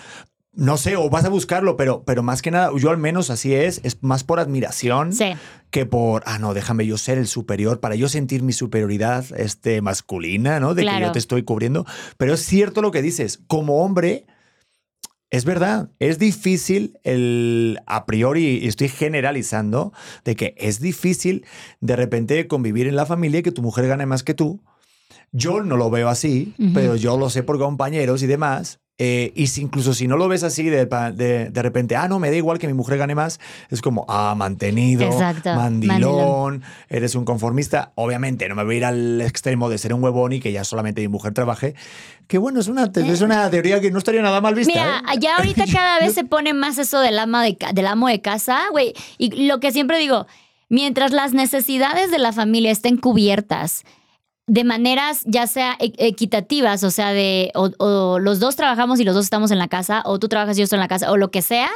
[0.59, 3.55] no sé, o vas a buscarlo, pero, pero más que nada, yo al menos así
[3.55, 5.13] es, es más por admiración
[5.71, 9.81] que por, ah, no, déjame yo ser el superior, para yo sentir mi superioridad este,
[9.83, 10.75] masculina, ¿no?
[10.75, 11.87] De que yo te estoy cubriendo.
[12.17, 14.27] Pero es cierto lo que dices, como hombre,
[15.31, 19.93] es verdad, es difícil el, a priori, estoy generalizando,
[20.25, 21.47] de que es difícil
[21.81, 24.61] de repente convivir en la familia y que tu mujer gane más que tú.
[25.31, 28.81] Yo no lo veo así, pero yo lo sé por compañeros y demás.
[29.01, 32.31] Eh, y si, incluso si no lo ves así de, de, repente, ah, no, me
[32.31, 33.39] da igual que mi mujer gane más,
[33.71, 35.09] es como, ah, mantenido,
[35.45, 37.93] mandilón, eres un conformista.
[37.95, 40.65] Obviamente, no me voy a ir al extremo de ser un huevón y que ya
[40.65, 41.77] solamente mi mujer trabaje.
[42.27, 44.73] Que bueno, es una, es una teoría que no estaría nada mal vista.
[44.73, 45.19] Mira, ¿eh?
[45.21, 48.63] ya ahorita cada vez se pone más eso del, ama de, del amo de casa,
[48.73, 48.95] güey.
[49.17, 50.27] Y lo que siempre digo,
[50.69, 53.85] mientras las necesidades de la familia estén cubiertas,
[54.49, 59.15] de maneras ya sea e-, equitativas, o sea, de o, los dos trabajamos y los
[59.15, 61.17] dos estamos en la casa, o tú trabajas y yo estoy en la casa, o
[61.17, 61.69] lo que sea,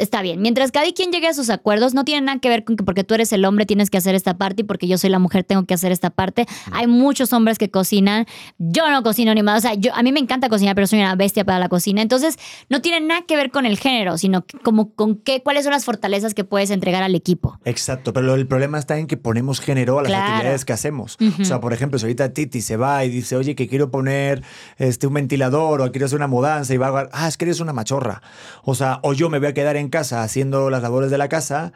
[0.00, 0.40] está bien.
[0.40, 3.04] Mientras cada quien llegue a sus acuerdos, no tiene nada que ver con que porque
[3.04, 5.44] tú eres el hombre tienes que hacer esta parte y porque yo soy la mujer
[5.44, 6.46] tengo que hacer esta parte.
[6.72, 8.26] Hay muchos hombres que cocinan.
[8.58, 9.58] Yo no cocino ni más.
[9.58, 12.02] O sea, yo, a mí me encanta cocinar, pero soy una bestia para la cocina.
[12.02, 12.36] Entonces,
[12.68, 15.84] no tiene nada que ver con el género, sino como con qué, cuáles son las
[15.84, 17.58] fortalezas que puedes entregar al equipo.
[17.64, 21.18] Exacto, pero el problema está en que ponemos género a las actividades que hacemos.
[21.40, 24.42] O sea, por ejemplo, si ahorita Titi se va y dice, oye, que quiero poner
[24.78, 27.60] este, un ventilador o quiero hacer una mudanza y va a, ah, es que eres
[27.60, 28.22] una machorra.
[28.62, 31.28] O sea, o yo me voy a quedar en casa haciendo las labores de la
[31.28, 31.72] casa,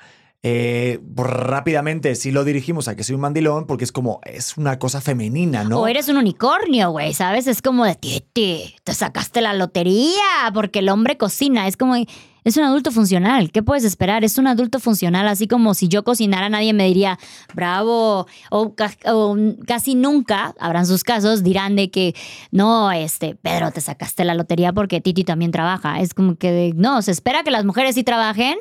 [0.46, 4.78] eh, rápidamente sí lo dirigimos a que soy un mandilón porque es como, es una
[4.78, 5.80] cosa femenina, ¿no?
[5.80, 7.46] O eres un unicornio, güey, ¿sabes?
[7.46, 11.66] Es como de, ti, te sacaste la lotería porque el hombre cocina.
[11.66, 11.94] Es como,
[12.44, 13.50] es un adulto funcional.
[13.50, 14.24] ¿Qué puedes esperar?
[14.24, 17.18] Es un adulto funcional, así como si yo cocinara, nadie me diría,
[17.54, 18.74] bravo, o,
[19.66, 22.14] casi nunca, habrán sus casos, dirán de que,
[22.50, 26.00] no, este, Pedro, te sacaste la lotería porque Titi también trabaja.
[26.00, 28.56] Es como que, no, se espera que las mujeres sí trabajen,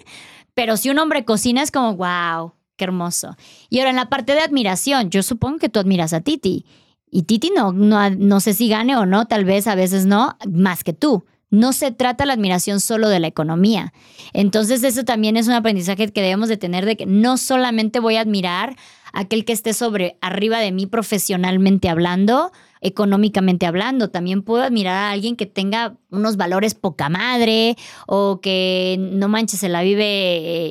[0.54, 3.36] pero si un hombre cocina es como, wow, Qué hermoso.
[3.70, 6.66] Y ahora en la parte de admiración, yo supongo que tú admiras a Titi.
[7.12, 10.36] Y Titi no, no, no sé si gane o no, tal vez a veces no,
[10.50, 11.26] más que tú.
[11.54, 13.94] No se trata la admiración solo de la economía.
[14.34, 18.16] Entonces eso también es un aprendizaje que debemos de tener de que no solamente voy
[18.16, 18.76] a admirar
[19.14, 24.96] a aquel que esté sobre arriba de mí profesionalmente hablando, económicamente hablando, también puedo admirar
[24.96, 30.06] a alguien que tenga unos valores poca madre o que no manches se la vive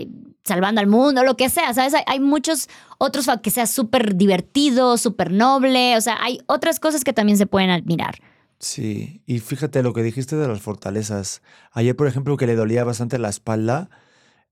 [0.01, 0.09] eh,
[0.42, 1.95] salvando al mundo, lo que sea, ¿sabes?
[2.07, 2.68] Hay, muchos
[2.99, 7.47] otros que sea súper divertido, súper noble, o sea, hay otras cosas que también se
[7.47, 8.16] pueden admirar.
[8.62, 11.42] Sí, y fíjate lo que dijiste de las fortalezas.
[11.72, 13.90] Ayer, por ejemplo, que le dolía bastante la espalda,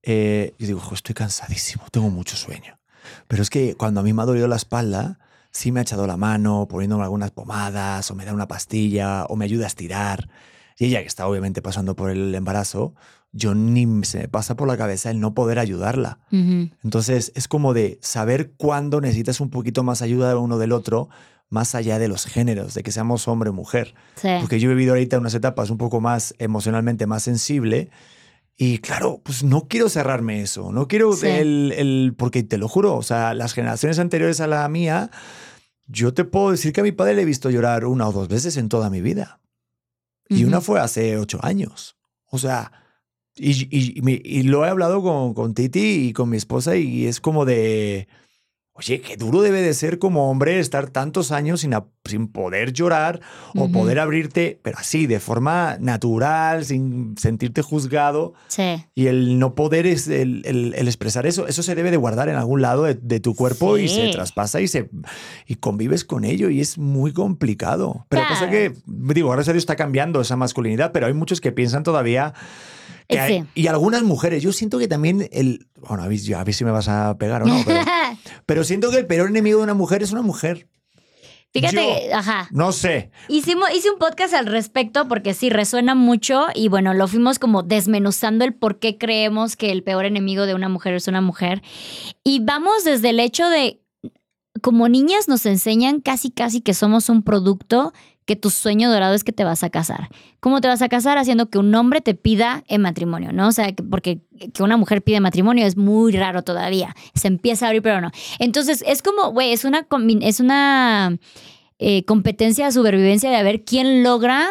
[0.02, 2.80] eh, yo digo, "Jo, estoy cansadísimo, tengo mucho sueño.
[3.28, 5.20] Pero es que cuando a mí me ha dolido la espalda,
[5.52, 9.36] sí me ha echado la mano poniéndome algunas pomadas, o me da una pastilla, o
[9.36, 10.28] me ayuda a estirar.
[10.76, 12.94] Y ella, que está obviamente pasando por el embarazo,
[13.30, 16.18] yo ni se me pasa por la cabeza el no poder ayudarla.
[16.82, 21.10] Entonces es como de saber cuándo necesitas un poquito más ayuda de uno del otro,
[21.50, 23.94] más allá de los géneros, de que seamos hombre o mujer.
[24.16, 24.28] Sí.
[24.40, 27.90] Porque yo he vivido ahorita unas etapas un poco más emocionalmente más sensible.
[28.56, 31.26] Y claro, pues no quiero cerrarme eso, no quiero Sí.
[31.26, 35.10] el, el- porque te lo juro, o sea, las generaciones anteriores a la mía,
[35.86, 38.28] yo te puedo decir que a mi padre le he visto llorar una o dos
[38.28, 39.40] veces en toda mi vida.
[40.28, 41.96] Y una fue hace ocho años.
[42.30, 42.70] O sea,
[43.34, 47.20] y, y- y lo he hablado con, con Titi y con mi esposa y es
[47.20, 48.06] como de,
[48.80, 52.72] oye, qué duro debe de ser como hombre estar tantos años sin, a- sin poder
[52.72, 53.20] llorar
[53.54, 53.72] o Ujú.
[53.72, 58.32] poder abrirte, pero así, de forma natural, sin sentirte juzgado.
[58.48, 58.82] Sí.
[58.94, 62.28] Y el no poder es el, el- el expresar eso, eso se debe de guardar
[62.30, 64.88] en algún lado de, de tu cuerpo y se traspasa y se
[65.46, 68.06] y convives con ello y es muy complicado.
[68.08, 68.34] Pero Claro.
[68.34, 71.82] pasa que, digo, gracias a Dios está cambiando esa masculinidad, pero hay muchos que piensan
[71.82, 72.32] todavía
[73.18, 73.44] hay- sí.
[73.54, 76.70] y algunas mujeres, yo siento que también el, bueno, a ver, a ver si me
[76.70, 77.80] vas a pegar o no, pero,
[78.46, 80.68] pero siento que el peor enemigo de una mujer es una mujer.
[81.52, 81.74] Fíjate,
[82.08, 82.46] Yo- ajá.
[82.52, 83.10] No sé.
[83.28, 87.64] Hicimos, hice un podcast al respecto porque sí resuena mucho y bueno, lo fuimos como
[87.64, 91.60] desmenuzando el por qué creemos que el peor enemigo de una mujer es una mujer.
[92.22, 93.80] Y vamos desde el hecho de,
[94.62, 97.92] como niñas nos enseñan casi casi que somos un producto
[98.30, 100.08] que tu sueño dorado es que te vas a casar.
[100.38, 101.18] ¿Cómo te vas a casar?
[101.18, 103.48] Haciendo que un hombre te pida en matrimonio, ¿no?
[103.48, 104.20] O sea, que- porque
[104.54, 106.94] que una mujer pide matrimonio es muy raro todavía.
[107.12, 108.12] Se empieza a abrir, pero no.
[108.38, 109.88] Entonces, es como, güey, es una,
[110.20, 111.18] es una
[111.80, 114.48] eh, competencia de supervivencia de a ver quién logra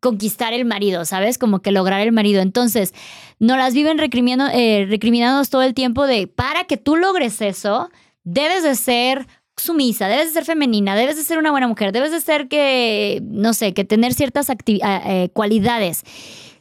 [0.00, 1.38] conquistar el marido, ¿sabes?
[1.38, 2.42] Como que lograr el marido.
[2.42, 2.92] Entonces,
[3.38, 7.88] no las viven recriminando, eh, recriminándonos todo el tiempo de, para que tú logres eso,
[8.24, 9.26] debes de ser
[9.60, 13.20] sumisa, debes de ser femenina, debes de ser una buena mujer, debes de ser que,
[13.24, 16.02] no sé, que tener ciertas ah, eh, cualidades.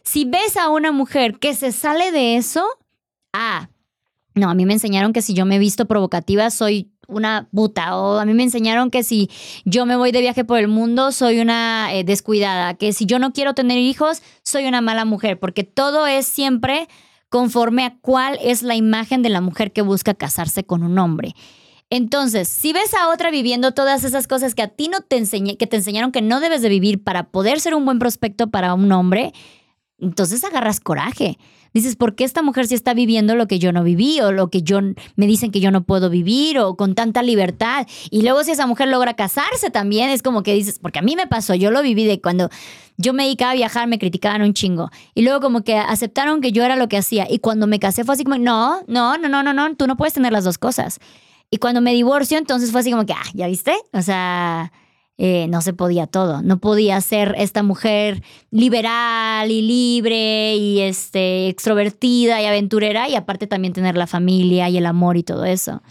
[0.04, 2.66] Si ves a una mujer que se sale de eso,
[3.34, 3.70] ah,
[4.36, 7.98] no, a mí me enseñaron que si yo me he visto provocativa soy una puta.
[7.98, 9.30] O a mí me enseñaron que si
[9.66, 12.76] yo me voy de viaje por el mundo soy una eh, descuidada.
[12.76, 15.40] Que si yo no quiero tener hijos soy una mala mujer.
[15.40, 16.88] Porque todo es siempre
[17.30, 21.36] conforme a cuál es la imagen de la mujer que busca casarse con un hombre.
[21.90, 25.58] Entonces, si ves a otra viviendo todas esas cosas que a ti no te enseñé,
[25.58, 28.76] que te enseñaron que no debes de vivir para poder ser un buen prospecto para
[28.76, 29.34] un hombre,
[29.98, 31.38] entonces agarras coraje.
[31.74, 34.50] Dices, ¿por qué esta mujer sí está viviendo lo que yo no viví o lo
[34.50, 37.86] que yo me dicen que yo no puedo vivir o con tanta libertad?
[38.10, 41.16] Y luego si esa mujer logra casarse también, es como que dices, porque a mí
[41.16, 42.50] me pasó, yo lo viví de cuando
[42.98, 44.90] yo me dedicaba a viajar, me criticaban un chingo.
[45.14, 47.28] Y luego como que aceptaron que yo era lo que hacía.
[47.30, 49.96] Y cuando me casé fue así como, no, no, no, no, no, no, tú no
[49.96, 51.00] puedes tener las dos cosas.
[51.52, 53.74] Y cuando me divorcio, entonces fue así como que, ah, ¿ya viste?
[53.94, 54.72] O sea,
[55.18, 56.42] eh, no se podía todo.
[56.42, 63.46] No podía ser esta mujer liberal y libre y este, extrovertida y aventurera y aparte
[63.46, 65.82] también tener la familia y el amor y todo eso.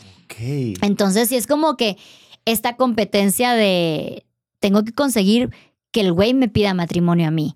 [0.83, 1.99] Entonces sí es como que
[2.44, 4.25] esta competencia de
[4.61, 5.51] tengo que conseguir
[5.90, 7.55] que el güey me pida matrimonio a mí.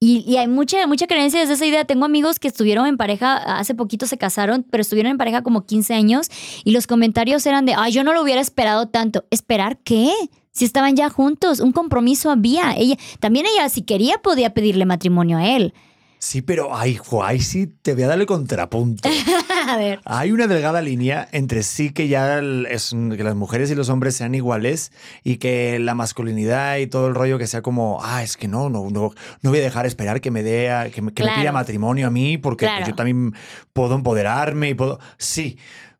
[0.00, 1.84] Y, y hay mucha, mucha creencia desde esa idea.
[1.84, 5.66] Tengo amigos que estuvieron en pareja, hace poquito se casaron, pero estuvieron en pareja como
[5.66, 6.30] 15 años
[6.64, 9.24] y los comentarios eran de, ay, yo no lo hubiera esperado tanto.
[9.30, 10.12] ¿Esperar qué?
[10.52, 12.74] Si estaban ya juntos, un compromiso había.
[12.76, 15.74] Ella, también ella, si quería, podía pedirle matrimonio a él.
[16.20, 16.98] Sí, pero ay,
[17.40, 19.08] sí te voy a darle contrapunto.
[19.68, 20.00] a ver.
[20.04, 23.88] Hay una delgada línea entre sí que ya el- es que las mujeres y los
[23.88, 24.90] hombres sean iguales
[25.22, 28.68] y que la masculinidad y todo el rollo que sea como, ah, es que no,
[28.68, 31.28] no, no, no voy a dejar esperar que me dé, a- que, me, que me
[31.28, 31.42] Claro.
[31.42, 33.34] pida matrimonio a mí porque pues, yo también
[33.72, 35.56] puedo empoderarme y puedo, sí,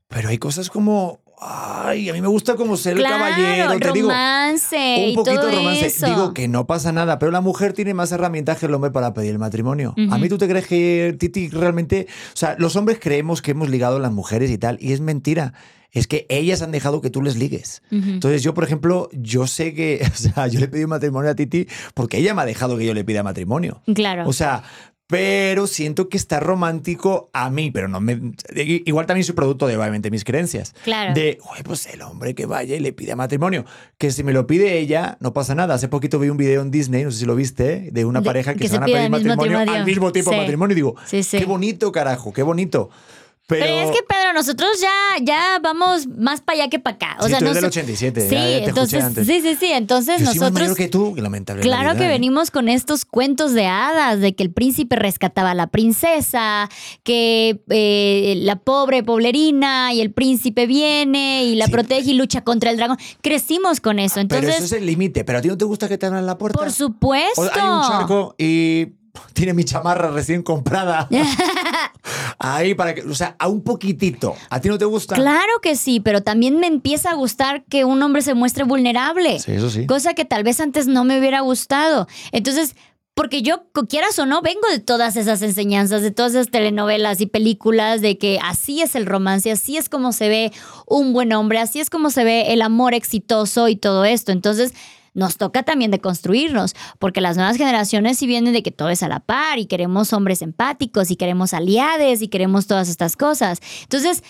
[0.08, 4.00] pero hay cosas como ay, a mí me gusta como ser Claro, el caballero, te
[4.00, 5.86] romance Un poquito todo de romance.
[5.86, 6.06] eso.
[6.06, 9.14] Digo que no pasa nada, pero la mujer tiene más herramientas que el hombre para
[9.14, 9.94] pedir el matrimonio.
[10.10, 13.68] A mí tú te crees que Titi realmente, o sea, los hombres creemos que hemos
[13.68, 15.52] ligado a las mujeres y tal, y es mentira.
[15.90, 17.82] Es que ellas han dejado que tú les ligues.
[17.90, 21.66] Entonces yo, por ejemplo, yo sé que, o sea, yo le pedí matrimonio a Titi
[21.94, 23.80] porque ella me ha dejado que yo le pida matrimonio.
[23.94, 24.28] Claro.
[24.28, 24.64] O sea,
[25.08, 28.20] pero siento que está romántico a mí, pero no me.
[28.54, 30.74] Igual también soy producto de, obviamente, mis creencias.
[30.84, 31.14] Claro.
[31.14, 33.64] De, "Oye, pues el hombre que vaya y le pide matrimonio.
[33.96, 35.74] Que si me lo pide ella, no pasa nada.
[35.74, 38.26] Hace poquito vi un video en Disney, no sé si lo viste, de una De-
[38.26, 39.72] pareja que, que se se van a pedir matrimonio, matrimonio.
[39.80, 40.36] al mismo tiempo Sí.
[40.36, 40.72] matrimonio.
[40.72, 41.38] Y digo, Sí, sí.
[41.38, 42.90] qué bonito, carajo, qué bonito.
[43.48, 47.16] Pero, Pero es que, Pedro, nosotros ya, ya vamos más para allá que para acá.
[47.20, 49.26] O Sí, sea, tú eres del sé- 87, Sí, ya- ya te escuché entonces, antes.
[49.26, 49.66] sí, sí, sí.
[49.72, 50.60] Entonces yo soy nosotros.
[50.60, 51.62] mayor que tú, lamentable.
[51.62, 55.66] Claro que venimos con estos cuentos de hadas, de que el príncipe rescataba a la
[55.68, 56.68] princesa,
[57.04, 61.72] que eh, la pobre poblerina y el príncipe viene y la Sí.
[61.72, 62.98] protege y lucha contra el dragón.
[63.22, 64.16] Crecimos con eso.
[64.16, 65.24] Pero Entonces, eso es el límite.
[65.24, 66.58] Pero a ti no te gusta que te abran la puerta.
[66.58, 67.40] por supuesto.
[67.40, 68.97] O hay un charco y
[69.32, 71.08] tiene mi chamarra recién comprada.
[72.38, 74.34] Ahí para que, o sea, a un poquitito.
[74.50, 75.14] ¿A ti no te gusta?
[75.14, 79.38] Claro que sí, pero también me empieza a gustar que un hombre se muestre vulnerable.
[79.40, 79.86] Sí, eso sí.
[79.86, 82.06] Cosa que tal vez antes no me hubiera gustado.
[82.32, 82.74] Entonces,
[83.18, 87.26] porque yo, quieras o no, vengo de todas esas enseñanzas, de todas esas telenovelas y
[87.26, 90.52] películas, de que así es el romance, así es como se ve
[90.86, 94.30] un buen hombre, así es como se ve el amor exitoso y todo esto.
[94.30, 94.72] Entonces,
[95.14, 99.02] nos toca también de construirnos, porque las nuevas generaciones sí vienen de que todo es
[99.02, 103.60] a la par y queremos hombres empáticos y queremos aliades y queremos todas estas cosas.
[103.82, 104.22] Entonces,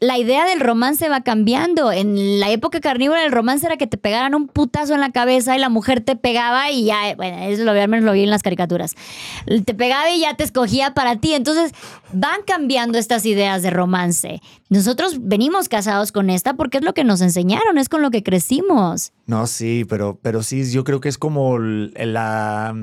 [0.00, 1.92] la idea del romance va cambiando.
[1.92, 5.56] En la época carnívora el romance era que te pegaran un putazo en la cabeza
[5.56, 8.24] y la mujer te pegaba y ya, bueno, eso lo vi, al menos lo vi
[8.24, 8.94] en las caricaturas.
[9.46, 11.34] Te pegaba y ya te escogía para ti.
[11.34, 11.72] Entonces
[12.12, 14.40] van cambiando estas ideas de romance.
[14.68, 18.22] Nosotros venimos casados con esta porque es lo que nos enseñaron, es con lo que
[18.22, 19.12] crecimos.
[19.26, 22.74] No, sí, pero, pero sí, yo creo que es como la,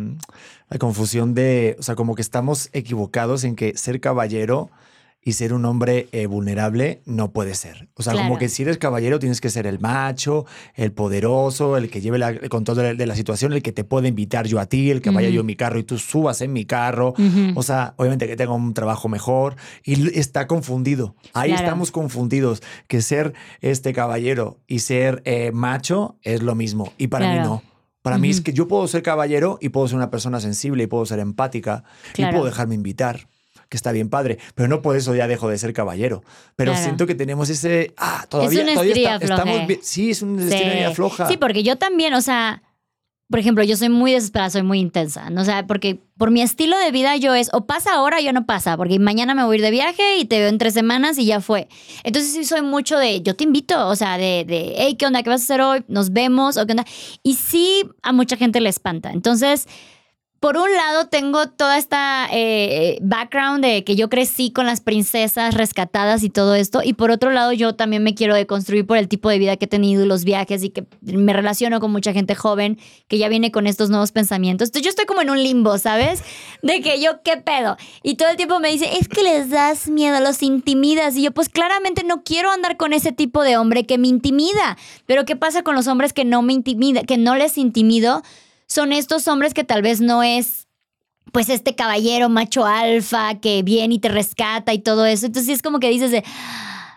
[0.69, 4.69] la confusión de, o sea, como que estamos equivocados en que ser caballero
[5.23, 7.89] y ser un hombre eh, vulnerable no puede ser.
[7.93, 8.27] O sea, Claro.
[8.29, 12.17] como que si eres caballero tienes que ser el macho, el poderoso, el que lleve
[12.17, 14.65] la- el control de la, de la situación, el que te puede invitar yo a
[14.65, 17.13] ti, el que vaya yo en mi carro y tú subas en mi carro.
[17.55, 21.15] O sea, obviamente que tenga un trabajo mejor y está confundido.
[21.33, 21.65] Ahí Claro.
[21.65, 22.63] estamos confundidos.
[22.87, 26.93] Que ser este caballero y ser eh, macho es lo mismo.
[26.97, 27.49] Y para mí Claro.
[27.49, 27.63] no.
[28.01, 30.87] Para mí es que yo puedo ser caballero y puedo ser una persona sensible y
[30.87, 31.83] puedo ser empática
[32.17, 33.27] y puedo dejarme invitar,
[33.71, 36.23] que está bien padre, pero no por eso ya dejo de ser caballero.
[36.57, 36.83] Pero Claro.
[36.83, 40.43] siento que tenemos ese ah, todavía, una todavía estrella está- estamos bien- sí, es una
[40.43, 41.27] estrella floja.
[41.29, 42.63] Sí, porque yo también, o sea,
[43.29, 45.39] por ejemplo, yo soy muy desesperada, soy muy intensa, ¿no?
[45.39, 48.45] O sea, porque por mi estilo de vida yo es, o pasa ahora o no
[48.45, 51.17] pasa, porque mañana me voy a ir de viaje y te veo en tres semanas
[51.17, 51.69] y ya fue.
[52.03, 55.23] Entonces sí soy mucho de, yo te invito, o sea, de, de hey, ¿qué onda?
[55.23, 55.85] ¿Qué vas a hacer hoy?
[55.87, 56.83] Nos vemos, o qué onda.
[57.23, 59.11] Y sí, a mucha gente le espanta.
[59.13, 59.65] Entonces...
[60.41, 65.53] Por un lado, tengo toda esta eh, background de que yo crecí con las princesas
[65.53, 66.81] rescatadas y todo esto.
[66.83, 69.65] Y por otro lado, yo también me quiero deconstruir por el tipo de vida que
[69.65, 73.29] he tenido y los viajes y que me relaciono con mucha gente joven que ya
[73.29, 74.69] viene con estos nuevos pensamientos.
[74.69, 76.23] Entonces, yo estoy como en un limbo, ¿sabes?
[76.63, 77.77] De que yo, ¿qué pedo?
[78.01, 81.15] Y todo el tiempo me dice, es que les das miedo, los intimidas.
[81.17, 84.75] Y yo, pues claramente no quiero andar con ese tipo de hombre que me intimida.
[85.05, 88.23] Pero ¿qué pasa con los hombres que no me intimida, que no les intimido?
[88.71, 90.67] Son estos hombres que tal vez no es
[91.33, 95.25] pues este caballero macho alfa que viene y te rescata y todo eso.
[95.25, 96.23] Entonces es como que dices de,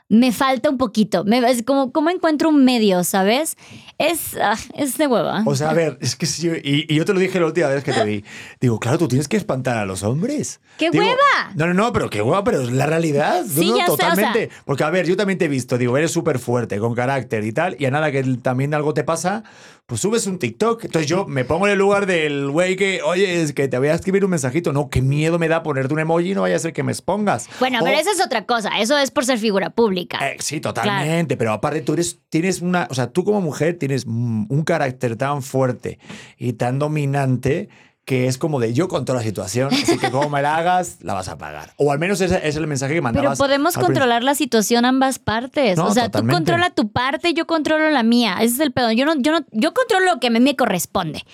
[0.08, 1.24] me falta un poquito.
[1.24, 3.56] Me, es como, ¿Cómo encuentro un medio, sabes?
[3.98, 5.42] Es, ah, es de hueva.
[5.46, 7.46] O sea, a ver, es que si yo, y, y yo te lo dije la
[7.46, 8.24] última vez que te vi.
[8.60, 10.60] Digo, claro, tú tienes que espantar a los hombres.
[10.78, 11.52] ¡Qué Digo, hueva!
[11.54, 13.44] No, no, no, pero qué hueva, pero es la realidad.
[13.46, 14.50] Sí, no, ya sé, o sea- totalmente.
[14.64, 17.52] Porque, a ver, yo también te he visto, digo, eres súper fuerte, con carácter y
[17.52, 19.44] tal, y a nada que también algo te pasa,
[19.86, 20.84] pues subes un TikTok.
[20.84, 23.88] Entonces yo me pongo en el lugar del güey que, oye, es que te voy
[23.88, 24.72] a escribir un mensajito.
[24.72, 27.48] No, qué miedo me da ponerte un emoji, no vaya a ser que me expongas.
[27.60, 28.70] Bueno, O- pero eso es otra cosa.
[28.80, 30.18] Eso es por ser figura pública.
[30.30, 34.06] eh, sí, totalmente, pero aparte tú eres, tienes una, o sea, tú como mujer tienes
[34.06, 35.98] un carácter tan fuerte
[36.38, 37.68] y tan dominante
[38.04, 41.14] que es como de yo controlo la situación, así que como me la hagas, la
[41.14, 41.72] vas a pagar.
[41.76, 43.38] O al menos ese es el mensaje que Pero mandabas.
[43.38, 43.86] podemos al principio.
[43.86, 45.78] controlar la situación ambas partes.
[45.78, 46.32] No, o sea, totalmente.
[46.32, 48.36] tú controla tu parte, yo controlo la mía.
[48.40, 48.92] Ese es el pedo.
[48.92, 51.24] Yo no, yo no, yo controlo lo que a mí me corresponde.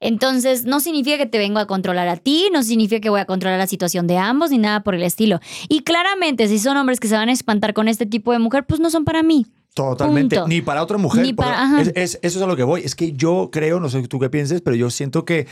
[0.00, 3.24] Entonces, no significa que te vengo a controlar a ti, no significa que voy a
[3.24, 5.40] controlar la situación de ambos, ni nada por el estilo.
[5.68, 8.64] Y claramente, si son hombres que se van a espantar con este tipo de mujer,
[8.66, 9.46] pues no son para mí.
[9.74, 10.36] Totalmente.
[10.36, 10.48] Punto.
[10.48, 11.22] Ni para otra mujer.
[11.22, 12.82] Ni para- es- eso es a lo que voy.
[12.82, 15.46] Es que yo creo, no sé tú qué pienses, pero yo siento que,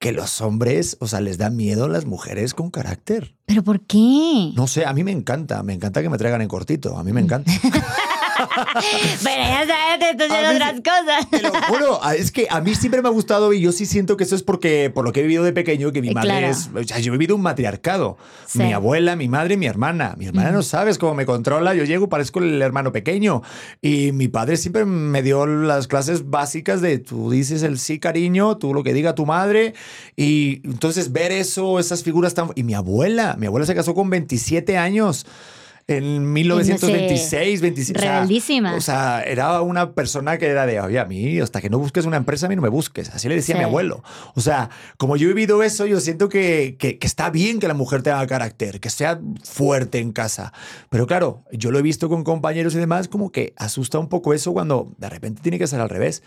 [0.00, 3.36] que los hombres, o sea, les da miedo a las mujeres con carácter.
[3.44, 4.50] ¿Pero por qué?
[4.56, 7.12] No sé, a mí me encanta, me encanta que me traigan en cortito, a mí
[7.12, 7.52] me encanta.
[9.22, 11.30] Pero ya sabes que estoy haciendo otras cosas.
[11.30, 13.86] Te lo juro, a- es que a mí siempre me ha gustado y yo sí
[13.86, 16.14] siento que eso es porque por lo que he vivido de pequeño, que mi Eh,
[16.14, 16.46] madre claro.
[16.46, 18.16] es, o sea, yo he vivido un matriarcado.
[18.46, 18.58] Sí.
[18.58, 20.14] Mi abuela, mi madre, mi hermana.
[20.16, 23.42] Mi hermana no sabes cómo me controla, yo llego, parezco el hermano pequeño.
[23.80, 28.56] Y mi padre siempre me dio las clases básicas de tú dices el sí, cariño,
[28.56, 29.74] tú lo que diga tu madre.
[30.16, 32.50] Y entonces ver eso, esas figuras tan...
[32.54, 35.26] Y mi abuela, mi abuela se casó con 27 años.
[35.96, 37.98] En 1926, 27.
[37.98, 38.74] o sea, Rebeldísima.
[38.74, 42.06] O sea, era una persona que era de, oye, a mí, hasta que no busques
[42.06, 43.10] una empresa, a mí no me busques.
[43.10, 44.02] Así le decía a mi abuelo.
[44.34, 47.68] O sea, como yo he vivido eso, yo siento que, que, que está bien que
[47.68, 50.52] la mujer tenga carácter, que sea fuerte en casa.
[50.88, 54.32] Pero claro, yo lo he visto con compañeros y demás, como que asusta un poco
[54.32, 56.22] eso cuando de repente tiene que ser al revés.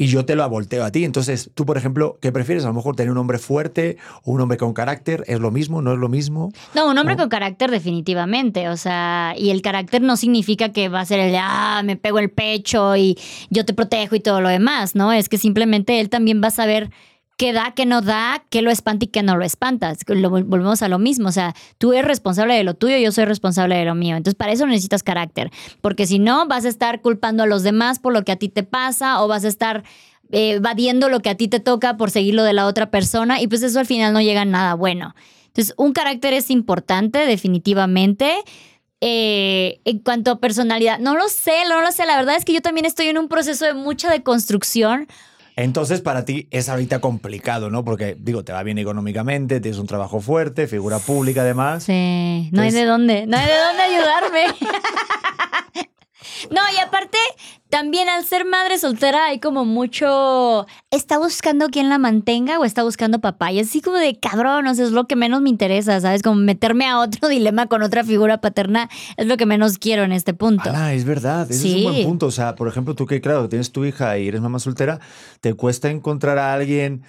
[0.00, 1.04] Y yo te lo volteo a ti.
[1.04, 2.64] Entonces, tú, por ejemplo, ¿qué prefieres?
[2.64, 5.24] A lo mejor tener un hombre fuerte o un hombre con carácter.
[5.26, 5.82] ¿Es lo mismo?
[5.82, 6.52] ¿No es lo mismo?
[6.72, 7.22] No, un hombre ¿No?
[7.22, 11.32] con carácter definitivamente, o sea, y el carácter no significa que va a ser el
[11.32, 13.18] de, ah, me pego el pecho y
[13.50, 15.12] yo te protejo y todo lo demás, ¿no?
[15.12, 16.90] Es que simplemente él también va a saber
[17.38, 19.90] qué da, qué no da, qué lo espanta y qué no lo espanta.
[19.90, 22.74] Es que lo vol- volvemos a lo mismo, o sea, tú eres responsable de lo
[22.74, 24.16] tuyo, yo soy responsable de lo mío.
[24.16, 27.98] Entonces, para eso necesitas carácter, porque si no, vas a estar culpando a los demás
[28.00, 29.84] por lo que a ti te pasa o vas a estar
[30.30, 33.40] eh, evadiendo lo que a ti te toca por seguir lo de la otra persona
[33.40, 35.14] y pues eso al final no llega a nada bueno.
[35.46, 38.32] Entonces, un carácter es importante, definitivamente.
[39.00, 42.04] Eh, en cuanto a personalidad, no lo sé, no lo sé.
[42.04, 45.06] La verdad es que yo también estoy en un proceso de mucha deconstrucción.
[45.58, 47.84] Entonces, para ti es ahorita complicado, ¿no?
[47.84, 51.82] Porque, digo, te va bien económicamente, tienes un trabajo fuerte, figura pública además.
[51.82, 54.44] Sí, no hay de dónde, no hay de dónde ayudarme.
[56.50, 57.18] No, y aparte,
[57.68, 60.66] también al ser madre soltera hay como mucho.
[60.90, 63.52] ¿Está buscando quién la mantenga o está buscando papá?
[63.52, 66.22] Y así como de cabrón, o sea, es lo que menos me interesa, ¿sabes?
[66.22, 70.12] Como meterme a otro dilema con otra figura paterna es lo que menos quiero en
[70.12, 70.70] este punto.
[70.74, 72.04] Ah, es verdad, ese es un buen Sí.
[72.04, 72.26] punto.
[72.26, 75.00] O sea, por ejemplo, tú que, claro, tienes tu hija y eres mamá soltera,
[75.40, 77.02] te cuesta encontrar a alguien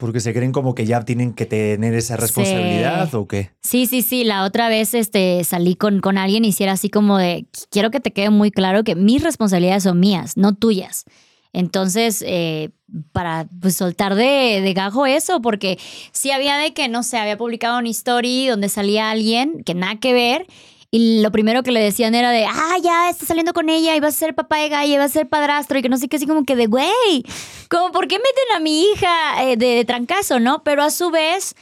[0.00, 3.50] porque se creen como que ya tienen que tener esa responsabilidad o qué.
[3.60, 4.24] Sí, sí, sí.
[4.24, 8.00] La otra vez este, salí con, con alguien y hiciera así como de, quiero que
[8.00, 11.04] te quede muy claro que mis responsabilidades son mías, no tuyas.
[11.52, 12.70] Entonces, eh,
[13.12, 15.78] para pues, soltar de, de gajo eso, porque
[16.12, 20.00] sí había de que, no sé, había publicado una story donde salía alguien que nada
[20.00, 20.46] que ver.
[20.92, 24.00] Y lo primero que le decían era de, ah, ya está saliendo con ella y
[24.00, 26.08] vas a ser papá de galla y vas a ser padrastro y que no sé
[26.08, 27.24] qué, así como que de, güey,
[27.68, 30.64] como, ¿por qué meten a mi hija eh, de, de trancazo, no?
[30.64, 31.54] Pero a su vez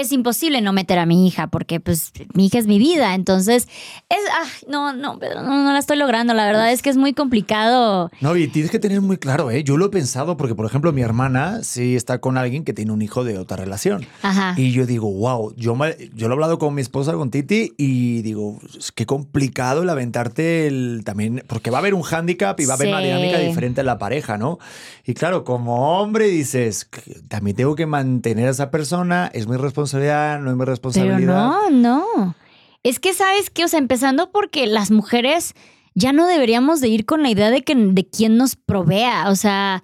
[0.00, 3.14] es imposible no meter a mi hija porque pues mi hija es mi vida.
[3.14, 3.66] Entonces,
[4.08, 6.34] es, ah, no, no, no, no la estoy logrando.
[6.34, 8.10] La verdad es que es muy complicado.
[8.20, 9.64] No, y tienes que tener muy claro, ¿eh?
[9.64, 12.92] Yo lo he pensado porque, por ejemplo, mi hermana sí está con alguien que tiene
[12.92, 14.06] un hijo de otra relación.
[14.22, 14.54] Ajá.
[14.56, 17.72] Y yo digo, wow, yo, me- yo lo he hablado con mi esposa, con Titi,
[17.78, 18.58] y digo,
[18.94, 22.76] que complicado el aventarte el, también, porque va a haber un hándicap y va a
[22.76, 23.06] haber una Sí.
[23.06, 24.58] dinámica diferente en la pareja, ¿no?
[25.04, 26.88] Y claro, como hombre dices,
[27.28, 31.34] también tengo que mantener a esa persona, es mi responsabilidad, no es mi Pero responsabilidad.
[31.36, 32.34] no, no.
[32.82, 33.64] Es que, ¿sabes qué?
[33.64, 35.54] O sea, empezando porque las mujeres
[35.94, 39.28] ya no deberíamos de ir con la idea de que de quién nos provea.
[39.30, 39.82] O sea,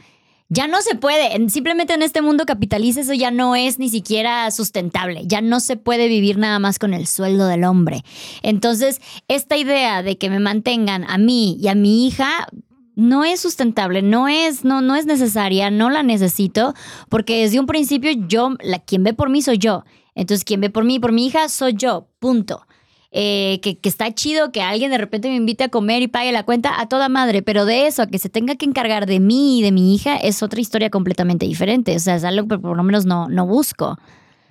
[0.49, 1.35] ya no se puede.
[1.35, 5.23] En- Simplemente en este mundo capitalista eso ya no es ni siquiera sustentable.
[5.27, 8.05] Ya no se puede vivir nada más con el sueldo del hombre.
[8.43, 12.47] Entonces, esta idea de que me mantengan a mí y a mi hija
[12.95, 16.75] no es sustentable, no es, no, no es necesaria, no la necesito,
[17.09, 19.85] porque desde un principio yo, la, quien ve por mí soy yo.
[20.15, 22.67] Entonces, quien ve por mí por mi hija soy yo, punto.
[23.15, 26.33] Eh, que, que está chido que alguien de repente me invite a comer y pague
[26.33, 29.21] la cuenta a toda madre, pero de eso a que se tenga que encargar de
[29.21, 31.95] mí y de mi hija es otra historia completamente diferente.
[31.95, 33.99] O sea, es algo que por lo menos no, no busco.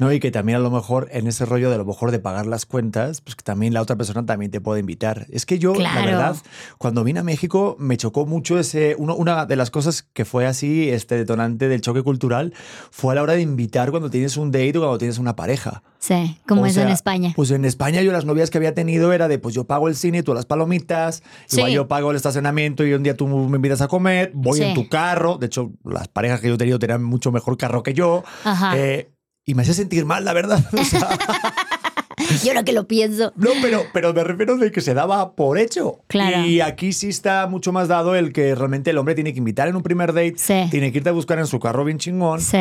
[0.01, 2.17] No, y que también a lo mejor en ese rollo de a lo mejor de
[2.17, 5.27] pagar las cuentas, pues que también la otra persona también te puede invitar.
[5.29, 6.05] Es que yo, la Claro.
[6.07, 6.35] verdad,
[6.79, 10.47] cuando vine a México me chocó mucho ese, uno- una de las cosas que fue
[10.47, 12.51] así, este detonante del choque cultural,
[12.89, 15.83] fue a la hora de invitar cuando tienes un date o cuando tienes una pareja.
[15.99, 17.33] Sí, como O es en sea, España.
[17.35, 19.95] Pues en España yo las novias que había tenido era de, pues yo pago el
[19.95, 21.21] cine, tú las palomitas,
[21.51, 21.75] igual Sí.
[21.75, 24.63] yo pago el estacionamiento y un día tú me invitas a comer, voy Sí.
[24.63, 27.83] en tu carro, de hecho las parejas que yo he tenido tenían mucho mejor carro
[27.83, 28.73] que yo, Ajá.
[28.79, 29.11] eh,
[29.51, 30.63] y me hacía sentir mal, la verdad.
[30.73, 31.09] O sea,
[32.43, 33.33] Yo lo que lo pienso.
[33.35, 35.99] no, pero, pero me refiero de que se daba por hecho.
[36.07, 36.45] Claro.
[36.45, 39.67] Y aquí sí está mucho más dado el que realmente el hombre tiene que invitar
[39.67, 40.67] en un primer date, Sí.
[40.69, 42.39] tiene que irte a buscar en su carro bien chingón.
[42.39, 42.57] Sí.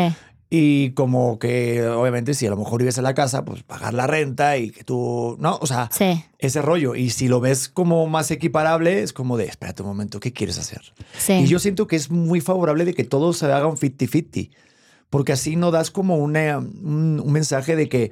[0.52, 4.08] Y como que, obviamente, si a lo mejor vives en la casa, pues pagar la
[4.08, 5.58] renta y que tú, ¿no?
[5.60, 6.24] O sea, Sí.
[6.38, 6.96] ese rollo.
[6.96, 10.58] Y si lo ves como más equiparable, es como de, espérate un momento, ¿qué quieres
[10.58, 10.80] hacer?
[11.16, 11.34] Sí.
[11.34, 14.50] Y yo siento que es muy favorable de que todo se haga un 50-50,
[15.10, 18.10] porque así no das como una- un, un mensaje de que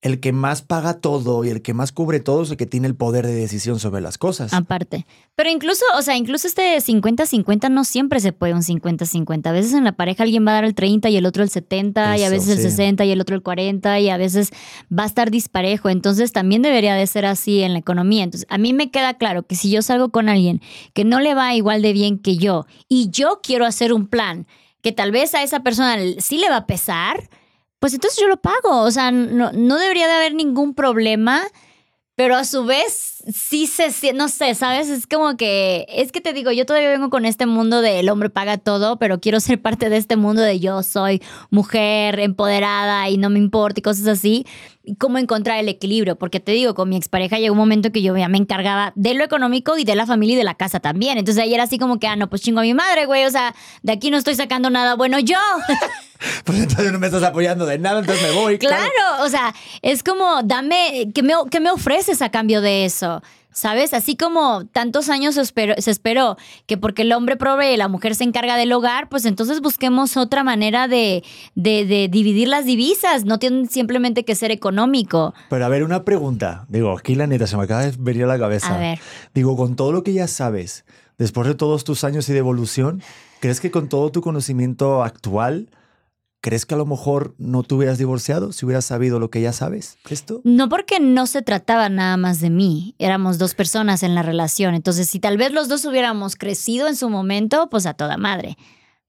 [0.00, 2.86] el que más paga todo y el que más cubre todo es el que tiene
[2.86, 4.52] el poder de decisión sobre las cosas.
[4.52, 5.06] Aparte.
[5.34, 9.48] Pero incluso, o sea, incluso este 50-50 no siempre se puede un 50-50.
[9.48, 11.50] A veces en la pareja alguien va a dar el 30 y el otro el
[11.50, 12.70] 70 y a veces el sí.
[12.70, 14.50] 60 y el otro el 40 y a veces
[14.96, 15.88] va a estar disparejo.
[15.88, 18.22] Entonces también debería de ser así en la economía.
[18.22, 20.60] Entonces a mí me queda claro que si yo salgo con alguien
[20.94, 24.46] que no le va igual de bien que yo y yo quiero hacer un plan
[24.88, 27.28] que tal vez a esa persona sí le va a pesar,
[27.78, 28.80] pues entonces yo lo pago.
[28.82, 31.42] O sea, no, no debería de haber ningún problema,
[32.14, 34.88] pero a su vez sí se sie- no sé, ¿sabes?
[34.88, 38.08] Es como que, es que te digo, yo todavía vengo con este mundo de el
[38.08, 43.08] hombre paga todo, pero quiero ser parte de este mundo de yo soy mujer empoderada
[43.08, 44.46] y no me importa y cosas así.
[44.98, 48.16] Cómo encontrar el equilibrio, porque te digo, con mi expareja llegó un momento que yo
[48.16, 51.18] ya me encargaba de lo económico y de la familia y de la casa también.
[51.18, 53.30] Entonces ahí era así como que, ah, no, pues chingo a mi madre, güey, o
[53.30, 55.38] sea, de aquí no estoy sacando nada bueno yo.
[56.44, 58.58] Pues entonces no me estás apoyando de nada, entonces me voy.
[58.58, 63.22] Claro, o sea, es como, dame, ¿qué me, qué me ofreces a cambio de eso?
[63.50, 63.92] ¿Sabes?
[63.92, 66.36] Así como tantos años se esperó, se esperó
[66.66, 70.16] que porque el hombre provee y la mujer se encarga del hogar, pues entonces busquemos
[70.16, 71.24] otra manera de,
[71.56, 73.24] de, de dividir las divisas.
[73.24, 75.34] No tiene simplemente que ser económico.
[75.50, 76.66] Pero a ver, una pregunta.
[76.68, 78.76] Digo, aquí la neta se me acaba de venir a la cabeza.
[78.76, 79.00] A ver.
[79.34, 80.84] Digo, con todo lo que ya sabes,
[81.16, 83.02] después de todos tus años y de evolución,
[83.40, 85.68] ¿crees que con todo tu conocimiento actual,
[86.40, 89.52] crees que a lo mejor no te hubieras divorciado si hubieras sabido lo que ya
[89.52, 89.98] sabes?
[90.08, 90.40] ¿Esto?
[90.44, 94.74] No porque no se trataba nada más de mí, éramos dos personas en la relación.
[94.74, 98.56] Entonces, si tal vez los dos hubiéramos crecido en su momento, pues a toda madre.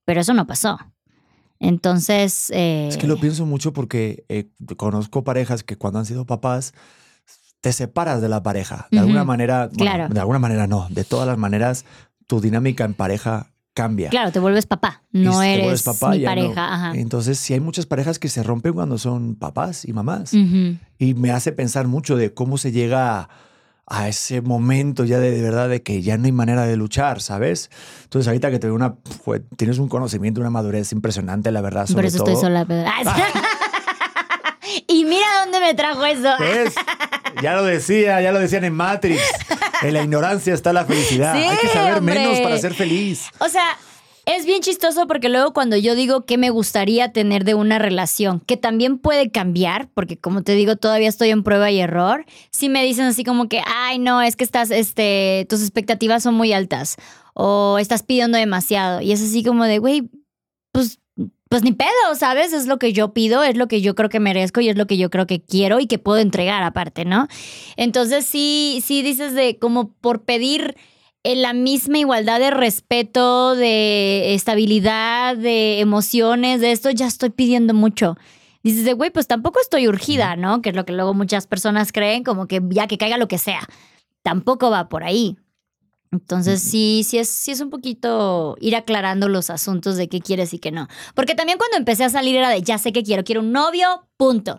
[0.04, 0.78] Pero eso no pasó.
[1.60, 2.50] Entonces...
[2.50, 6.72] eh, Es que lo pienso mucho porque eh, conozco parejas que cuando han sido papás
[7.60, 8.88] te separas de la pareja.
[8.90, 10.08] De alguna manera, bueno, claro.
[10.08, 11.84] de alguna manera no, de todas las maneras,
[12.26, 13.52] tu dinámica en pareja
[13.82, 14.10] cambia.
[14.10, 16.24] Claro, te vuelves papá, no te eres papá, mi no.
[16.26, 16.74] pareja.
[16.74, 16.92] Ajá.
[16.94, 20.32] Entonces, sí hay muchas parejas que se rompen cuando son papás y mamás.
[20.34, 23.28] Y me hace pensar mucho de cómo se llega a,
[23.86, 27.20] a ese momento ya de, de verdad de que ya no hay manera de luchar,
[27.20, 27.70] ¿sabes?
[28.04, 28.94] Entonces, ahorita que te veo una,
[29.56, 32.28] tienes un conocimiento, una madurez impresionante, la verdad, Por sobre eso todo.
[32.34, 32.64] estoy sola.
[32.66, 32.88] pero-
[34.86, 36.30] y mira dónde me trajo eso.
[36.38, 36.74] ¿Ves?
[37.42, 39.20] Ya lo decía, ya lo decían en Matrix.
[39.82, 41.34] En la ignorancia está la felicidad.
[41.34, 42.14] Sí, hay que saber hombre.
[42.16, 43.28] menos para ser feliz.
[43.38, 43.78] O sea,
[44.26, 48.40] es bien chistoso porque luego cuando yo digo que me gustaría tener de una relación,
[48.40, 52.68] que también puede cambiar, porque como te digo, todavía estoy en prueba y error, si
[52.68, 56.52] me dicen así como que, ay, no, es que estás, este, tus expectativas son muy
[56.52, 56.96] altas
[57.34, 59.00] o estás pidiendo demasiado.
[59.00, 60.10] Y es así como de, güey,
[60.72, 60.99] pues
[61.50, 62.52] pues ni pedo, ¿sabes?
[62.52, 64.86] Es lo que yo pido, es lo que yo creo que merezco y es lo
[64.86, 67.26] que yo creo que quiero y que puedo entregar aparte, ¿no?
[67.76, 70.76] Entonces sí, sí dices de como por pedir
[71.24, 77.74] eh, la misma igualdad de respeto, de estabilidad, de emociones, de esto, ya estoy pidiendo
[77.74, 78.16] mucho.
[78.62, 80.62] Dices de, güey, pues tampoco estoy urgida, ¿no?
[80.62, 83.38] Que es lo que luego muchas personas creen, como que ya que caiga lo que
[83.38, 83.66] sea.
[84.22, 85.36] Tampoco va por ahí.
[86.12, 90.52] Entonces sí, sí es, sí es un poquito ir aclarando los asuntos de qué quieres
[90.52, 90.88] y qué no.
[91.14, 94.06] Porque también cuando empecé a salir era de ya sé que quiero, quiero un novio,
[94.16, 94.58] punto.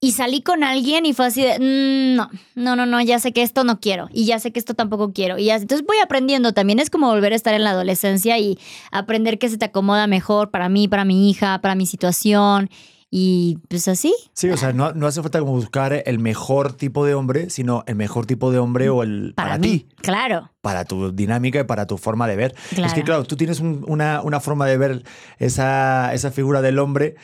[0.00, 3.32] Y salí con alguien y fue así de "Mm, no, no, no, no, ya sé
[3.32, 5.38] que esto no quiero y ya sé que esto tampoco quiero.
[5.38, 6.80] Y ya, entonces voy aprendiendo también.
[6.80, 8.58] Es como volver a estar en la adolescencia y
[8.90, 12.68] aprender qué se te acomoda mejor para mí, para mi hija, para mi situación.
[13.14, 14.14] Y pues así.
[14.32, 17.84] Sí, o sea, no, no hace falta como buscar el mejor tipo de hombre, sino
[17.86, 19.68] el mejor tipo de hombre o el para, Para, mí.
[19.80, 20.50] ti, Claro.
[20.62, 22.54] para tu dinámica y para tu forma de ver.
[22.56, 23.02] Es que, Claro.
[23.04, 25.02] claro, tú tienes un- una, una forma de ver
[25.38, 27.16] esa, esa figura del hombre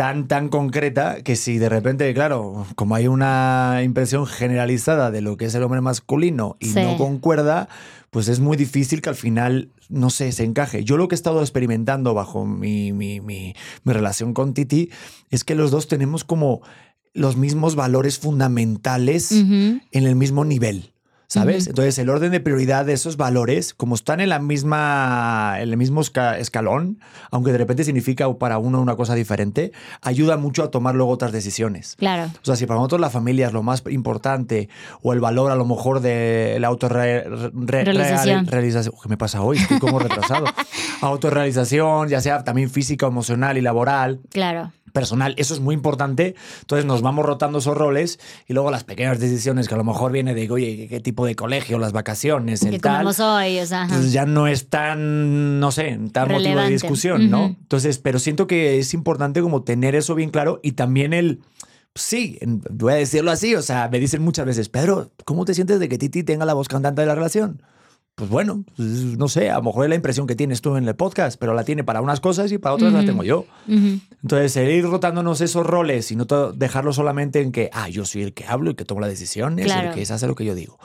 [0.00, 5.36] tan, tan concreta que si de repente, claro, como hay una impresión generalizada de lo
[5.36, 6.80] que es el hombre masculino y Sí.
[6.82, 7.68] no concuerda,
[8.08, 10.84] pues es muy difícil que al final, no sé, se encaje.
[10.84, 13.52] Yo lo que he estado experimentando bajo mi, mi, mi,
[13.84, 14.88] mi relación con Titi
[15.28, 16.62] es que los dos tenemos como
[17.12, 20.92] los mismos valores fundamentales en el mismo nivel.
[21.32, 21.62] ¿Sabes?
[21.62, 21.70] Ujú.
[21.70, 25.76] Entonces, el orden de prioridad de esos valores, como están en la misma, en el
[25.76, 26.98] mismo esca- escalón,
[27.30, 29.70] aunque de repente significa para uno una cosa diferente,
[30.02, 31.94] ayuda mucho a tomar luego otras decisiones.
[31.96, 32.32] Claro.
[32.42, 34.68] O sea, si para nosotros la familia es lo más importante,
[35.02, 38.40] o el valor a lo mejor de la Realización.
[38.40, 38.94] autorrealización.
[39.00, 39.58] ¿Qué me pasa hoy?
[39.58, 40.46] Estoy como retrasado.
[41.00, 44.72] Autorrealización, ya sea también física, emocional y laboral Claro.
[44.92, 46.34] personal, eso es muy importante.
[46.62, 48.18] Entonces nos vamos rotando esos roles
[48.48, 51.26] y luego las pequeñas decisiones que a lo mejor viene de, oye, ¿qué, qué tipo
[51.26, 53.06] de colegio, las vacaciones, el Que tal.
[53.06, 53.86] hoy, o sea.
[53.88, 56.72] Pues ya no es tan, no sé, tan motivo de Relevante.
[56.72, 57.44] discusión, ¿no?
[57.46, 57.56] Ujú.
[57.60, 61.40] Entonces, pero siento que es importante como tener eso bien claro y también el,
[61.94, 65.54] sí, en- voy a decirlo así, o sea, me dicen muchas veces, Pedro, ¿cómo te
[65.54, 67.62] sientes de que Titi tenga la voz cantante de la relación?
[68.16, 70.86] pues bueno, pues, no sé, a lo mejor es la impresión que tienes tú en
[70.86, 73.46] el podcast, pero la tiene para unas cosas y para otras la tengo yo.
[73.66, 73.98] Ujú.
[74.22, 78.20] Entonces, el ir rotándonos esos roles y no dejarlo solamente en que, ah, yo soy
[78.24, 79.88] el que hablo y que tomo las decisiones, Claro.
[79.88, 80.78] el que hace lo que yo digo.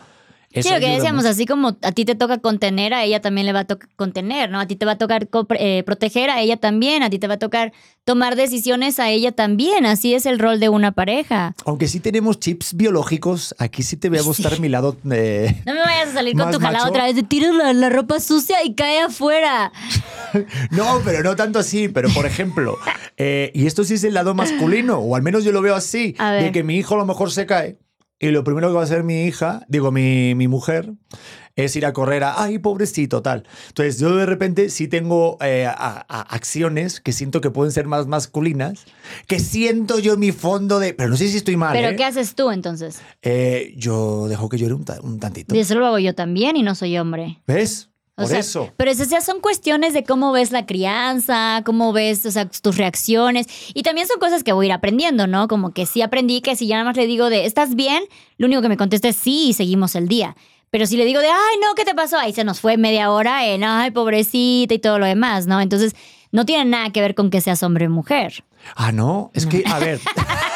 [0.62, 1.32] Sí, lo que decíamos, mucho.
[1.32, 4.50] así como a ti te toca contener, a ella también le va a tocar contener,
[4.50, 4.60] ¿no?
[4.60, 5.28] A ti te va a tocar
[5.60, 9.32] eh, proteger, a ella también, a ti te va a tocar tomar decisiones, a ella
[9.32, 9.86] también.
[9.86, 11.54] Así es el rol de una pareja.
[11.66, 15.56] Aunque sí tenemos chips biológicos, aquí sí te voy a gustar mi lado de...
[15.66, 16.90] No me vayas a salir con tu jalada macho.
[16.90, 19.72] otra vez de tiras la, la ropa sucia y cae afuera.
[20.72, 21.88] No, pero no tanto así.
[21.88, 22.78] Pero, por ejemplo,
[23.16, 26.14] eh, y esto sí es el lado masculino, o al menos yo lo veo así,
[26.14, 27.78] de que mi hijo a lo mejor se cae
[28.20, 30.94] y lo primero que va a hacer mi hija, digo, mi, mi mujer,
[31.58, 33.48] es ir a correr a, ay, pobrecito, tal.
[33.70, 37.88] Entonces, yo de repente sí tengo eh, a- a- acciones que siento que pueden ser
[37.88, 38.86] más masculinas,
[39.28, 41.74] que siento yo en mi fondo de, pero no sé si estoy mal.
[41.74, 41.96] Pero ¿eh?
[41.96, 43.02] ¿qué haces tú entonces?
[43.22, 45.56] Eh, yo dejo que llore un, ta- un tantito.
[45.56, 47.42] Y eso lo hago yo también y no soy hombre.
[47.48, 47.90] ¿Ves?
[48.18, 48.72] O Por sea, eso.
[48.78, 52.78] Pero esas ya son cuestiones de cómo ves la crianza, cómo ves, o sea, tus
[52.78, 53.48] reacciones.
[53.74, 55.50] Y también son cosas que voy a ir aprendiendo, ¿no?
[55.50, 58.04] Como que sí aprendí que si ya nada más le digo de, ¿estás bien?
[58.38, 60.36] Lo único que me contesta es sí y seguimos el día.
[60.70, 62.18] Pero si le digo de, ay, no, ¿qué te pasó?
[62.18, 65.60] Ahí se nos fue media hora en, ay, pobrecita y todo lo demás, ¿no?
[65.60, 65.94] Entonces,
[66.32, 68.46] no tiene nada que ver con que seas hombre o mujer.
[68.76, 70.00] Ah, no, es que, a ver,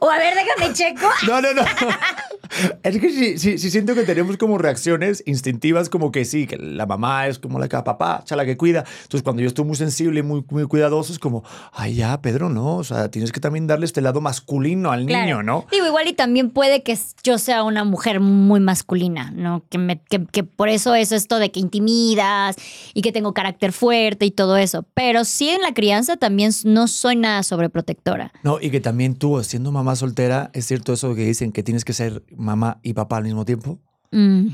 [0.00, 1.08] O a ver, déjame checo.
[1.26, 1.62] No, no, no.
[2.82, 6.56] Es que sí, sí, sí siento que tenemos como reacciones instintivas, como que sí, que
[6.56, 8.84] la mamá es como la que papá, cha, la que cuida.
[9.02, 12.48] Entonces, cuando yo estoy muy sensible y muy, muy cuidadoso, es como, ay, ya, Pedro,
[12.48, 12.76] no.
[12.76, 15.42] O sea, tienes que también darle este lado masculino al niño.
[15.42, 15.66] ¿no?
[15.70, 19.62] Digo, igual y también puede que yo sea una mujer muy masculina, ¿no?
[19.68, 22.56] Que, me, que, que por eso es esto de que intimidas
[22.94, 24.84] y que tengo carácter fuerte y todo eso.
[24.94, 28.32] Pero sí en la crianza también no soy nada sobreprotectora.
[28.42, 31.84] No, y que también tú, siendo mamá soltera, es cierto eso que dicen que tienes
[31.84, 33.78] que ser mamá y papá al mismo tiempo.
[34.10, 34.48] Mm.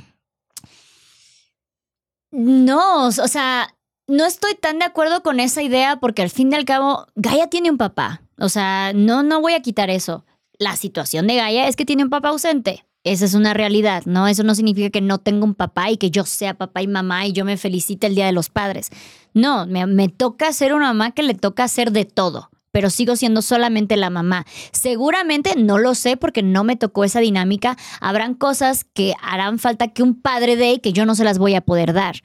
[2.32, 3.74] No, o sea,
[4.07, 7.49] no estoy tan de acuerdo con esa idea porque al fin y al cabo, Gaia
[7.49, 8.22] tiene un papá.
[8.39, 10.24] O sea, no, no voy a quitar eso.
[10.59, 12.84] La situación de Gaia es que tiene un papá ausente.
[13.05, 14.26] Esa es una realidad, ¿no?
[14.26, 17.26] Eso no significa que no tenga un papá y que yo sea papá y mamá
[17.26, 18.91] y yo me felicite el Día de los Padres.
[19.32, 23.16] No, me, me toca ser una mamá que le toca hacer de todo, pero sigo
[23.16, 24.45] siendo solamente la mamá.
[24.70, 27.74] Seguramente no lo sé porque no me tocó esa dinámica.
[28.03, 31.39] Habrán cosas que harán falta que un padre dé y que yo no se las
[31.39, 32.16] voy a poder dar.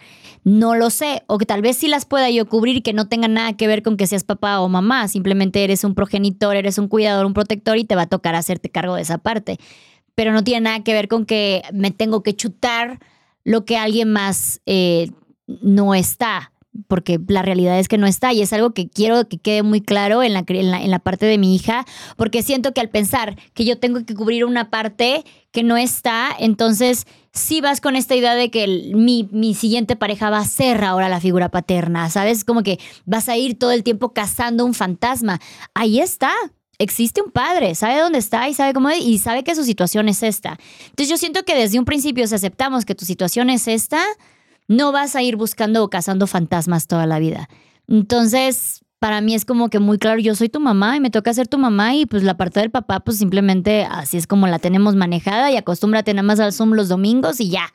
[0.43, 1.23] No lo sé.
[1.27, 3.81] O que tal vez sí las pueda yo cubrir que no tenga nada que ver
[3.81, 5.07] con que seas papá o mamá.
[5.07, 8.69] Simplemente eres un progenitor, eres un cuidador, un protector y te va a tocar hacerte
[8.69, 9.57] cargo de esa parte.
[10.15, 12.99] Pero no tiene nada que ver con que me tengo que chutar
[13.45, 15.11] lo que alguien más eh,
[15.47, 16.51] no está
[16.87, 19.81] porque la realidad es que no está y es algo que quiero que quede muy
[19.81, 21.85] claro en la, en la, en la parte de mi hija,
[22.17, 26.29] porque siento que al pensar que yo tengo que cubrir una parte que no está,
[26.39, 30.45] entonces sí vas con esta idea de que el- mi, mi siguiente pareja va a
[30.45, 32.43] ser ahora la figura paterna, ¿sabes?
[32.45, 35.39] Como que vas a ir todo el tiempo cazando un fantasma.
[35.73, 36.31] Ahí está.
[36.77, 40.23] Existe un padre, sabe dónde está y sabe cómo y sabe que su situación es
[40.23, 40.57] esta.
[40.89, 44.01] Entonces yo siento que desde un principio si aceptamos que tu situación es esta,
[44.71, 47.49] no vas a ir buscando o cazando fantasmas toda la vida.
[47.87, 51.33] Entonces, para mí es como que muy claro, yo soy tu mamá y me toca
[51.33, 54.59] ser tu mamá y pues la parte del papá pues simplemente así es como la
[54.59, 57.65] tenemos manejada y acostúmbrate nada más al Zoom los domingos y ya.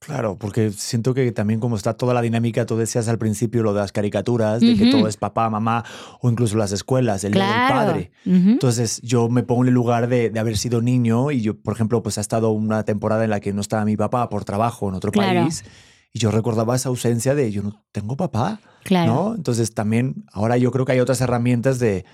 [0.00, 3.72] Claro, porque siento que también como está toda la dinámica, tú decías al principio lo
[3.74, 5.84] de las caricaturas, de que todo es papá, mamá
[6.20, 7.74] o incluso las escuelas, el día del Claro.
[7.74, 8.10] padre.
[8.24, 11.74] Entonces yo me pongo en el lugar de, de haber sido niño y yo, por
[11.74, 14.88] ejemplo, pues ha estado una temporada en la que no estaba mi papá por trabajo
[14.88, 15.40] en otro Claro.
[15.42, 15.64] país
[16.12, 19.12] y yo recordaba esa ausencia de yo no tengo papá, Claro.
[19.12, 19.34] ¿no?
[19.34, 22.06] Entonces también ahora yo creo que hay otras herramientas de,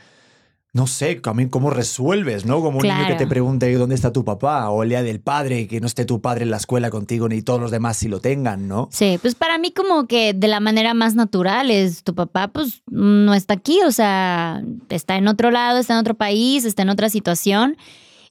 [0.73, 2.61] no sé, también cómo resuelves, ¿no?
[2.61, 5.69] Como un niño que te pregunte dónde está tu papá o el día del padre,
[5.69, 8.19] que no esté tu padre en la escuela contigo ni todos los demás si lo
[8.21, 8.89] tengan, ¿no?
[8.91, 12.83] Sí, pues para mí como que de la manera más natural es tu papá pues
[12.91, 16.89] no está aquí, o sea, está en otro lado, está en otro país, está en
[16.91, 17.77] otra situación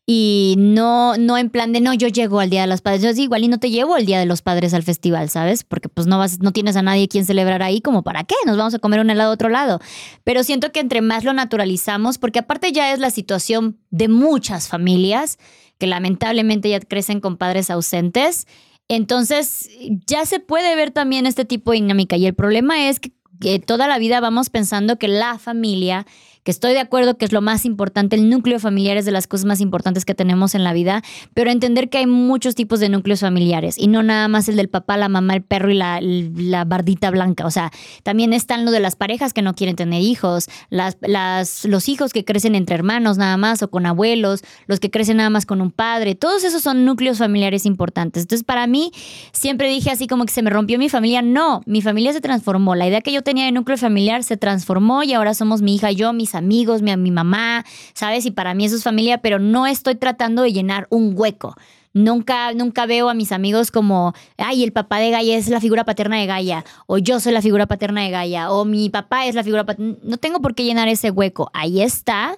[0.05, 3.13] y no no en plan de no, yo llego al Día de los Padres, yo
[3.13, 5.63] sí, igual y no te llevo el Día de los Padres al festival, ¿sabes?
[5.63, 8.57] Porque pues no vas no tienes a nadie quien celebrar ahí como para qué, nos
[8.57, 9.79] vamos a comer un helado a otro lado.
[10.23, 14.67] Pero siento que entre más lo naturalizamos, porque aparte ya es la situación de muchas
[14.67, 15.37] familias
[15.77, 18.47] que lamentablemente ya crecen con padres ausentes.
[18.87, 19.69] Entonces,
[20.07, 22.17] ya se puede ver también este tipo de dinámica.
[22.17, 26.05] Y el problema es que, que toda la vida vamos pensando que la familia,
[26.43, 29.27] que estoy de acuerdo que es lo más importante, el núcleo familiar es de las
[29.27, 31.01] cosas más importantes que tenemos en la vida,
[31.33, 34.69] pero entender que hay muchos tipos de núcleos familiares y no nada más el del
[34.69, 37.45] papá, la mamá, el perro y la, la bardita blanca.
[37.45, 37.71] O sea,
[38.03, 42.13] también están lo de las parejas que no quieren tener hijos, las, las, los hijos
[42.13, 45.61] que crecen entre hermanos nada más o con abuelos, los que crecen nada más con
[45.61, 48.23] un padre, todos esos son núcleos familiares importantes.
[48.23, 48.91] Entonces, para mí,
[49.31, 51.21] siempre dije así como que se me rompió mi familia.
[51.21, 52.75] No, mi familia se transformó.
[52.75, 55.91] La idea que yo tenía de núcleo familiar se transformó y ahora somos mi hija
[55.91, 58.25] yo, mis amigos, mi, mi mamá, ¿sabes?
[58.25, 61.55] Y para mí eso es familia, pero no estoy tratando de llenar un hueco.
[61.93, 65.83] Nunca, nunca veo a mis amigos como, ay, el papá de Gaia es la figura
[65.83, 69.35] paterna de Gaia, o yo soy la figura paterna de Gaia, o mi papá es
[69.35, 69.95] la figura paterna.
[70.01, 71.51] No tengo por qué llenar ese hueco.
[71.53, 72.37] Ahí está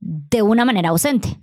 [0.00, 1.38] de una manera ausente.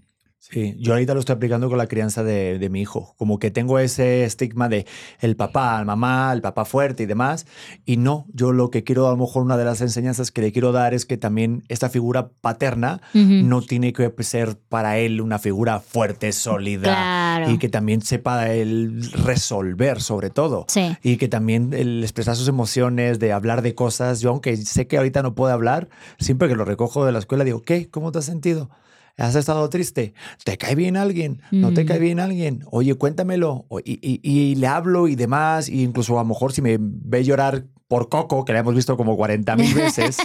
[0.52, 3.16] Sí, yo ahorita lo estoy aplicando con la crianza de, de, mi hijo.
[3.18, 4.86] Como que tengo ese estigma de
[5.20, 7.48] el papá, la mamá, el papá fuerte y demás.
[7.84, 10.52] Y no, yo lo que quiero, a lo mejor una de las enseñanzas que le
[10.52, 13.44] quiero dar es que también esta figura paterna uh -huh.
[13.44, 16.84] no tiene que ser para él una figura fuerte, sólida.
[16.84, 17.50] Claro.
[17.50, 20.66] Y que también sepa él resolver, sobre todo.
[20.68, 20.96] Sí.
[21.02, 24.22] Y que también el expresar sus emociones, de hablar de cosas.
[24.22, 25.90] Yo, aunque sé que ahorita no puedo hablar,
[26.20, 27.90] siempre que lo recojo de la escuela, digo, ¿qué?
[27.90, 28.70] ¿Cómo te has sentido?
[29.18, 30.14] ¿Has estado triste?
[30.44, 31.42] ¿Te cae bien alguien?
[31.52, 32.64] ¿No te cae bien alguien?
[32.70, 33.66] Oye, cuéntamelo.
[33.86, 35.70] Y, y, y, le hablo y demás.
[35.70, 38.98] Y incluso a lo mejor si me ve llorar por Coco, que la hemos visto
[38.98, 40.18] como 40 mil veces,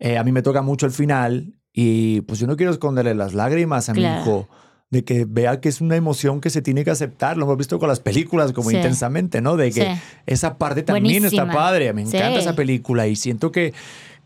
[0.00, 1.54] eh, a mí me toca mucho el final.
[1.72, 4.16] Y pues yo no quiero esconderle las lágrimas a Claro.
[4.16, 4.48] mi hijo.
[4.90, 7.36] De que vea que es una emoción que se tiene que aceptar.
[7.38, 8.76] Lo hemos visto con las películas como Sí.
[8.76, 9.56] intensamente, ¿no?
[9.56, 10.00] De que Sí.
[10.26, 11.52] esa parte también está Buenísima.
[11.64, 11.92] padre.
[11.94, 12.38] Me encanta Sí.
[12.40, 13.06] esa película.
[13.06, 13.72] Y siento que,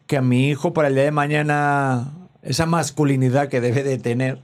[0.07, 2.13] que a mi hijo para el día de mañana
[2.47, 4.39] esa masculinidad que debe de tener,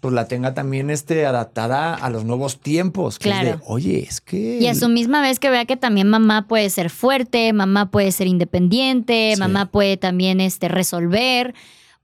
[0.00, 3.18] pues la tenga también este, adaptada a los nuevos tiempos.
[3.18, 3.56] Que es Claro.
[3.58, 4.58] de, oye, es que...
[4.58, 8.10] Y a su misma vez que vea que también mamá puede ser fuerte, mamá puede
[8.10, 9.40] ser independiente, Sí.
[9.40, 11.54] mamá puede también este, resolver.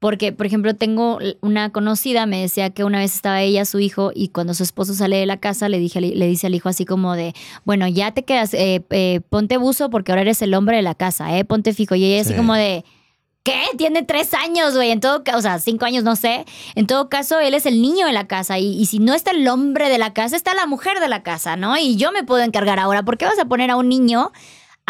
[0.01, 4.13] Porque, por ejemplo, tengo una conocida, me decía que una vez estaba ella, su hijo,
[4.15, 6.85] y cuando su esposo sale de la casa, le, dije, le dice al hijo así
[6.85, 7.35] como de,
[7.65, 10.95] bueno, ya te quedas, eh, eh, ponte buzo porque ahora eres el hombre de la
[10.95, 11.45] casa, ¿eh?
[11.45, 11.97] Ponte fijo.
[11.97, 12.37] Y ella así Sí.
[12.37, 12.85] como de,
[13.49, 13.63] ¿Qué?
[13.79, 14.91] Tiene tres años, güey.
[14.91, 16.45] En todo caso, o sea, cinco años, no sé.
[16.75, 18.59] En todo caso, él es el niño de la casa.
[18.59, 21.23] Y, y si no está el hombre de la casa, está la mujer de la
[21.23, 21.79] casa, ¿no?
[21.79, 23.05] Y yo me puedo encargar ahora.
[23.05, 24.33] ¿Por qué vas a poner a un niño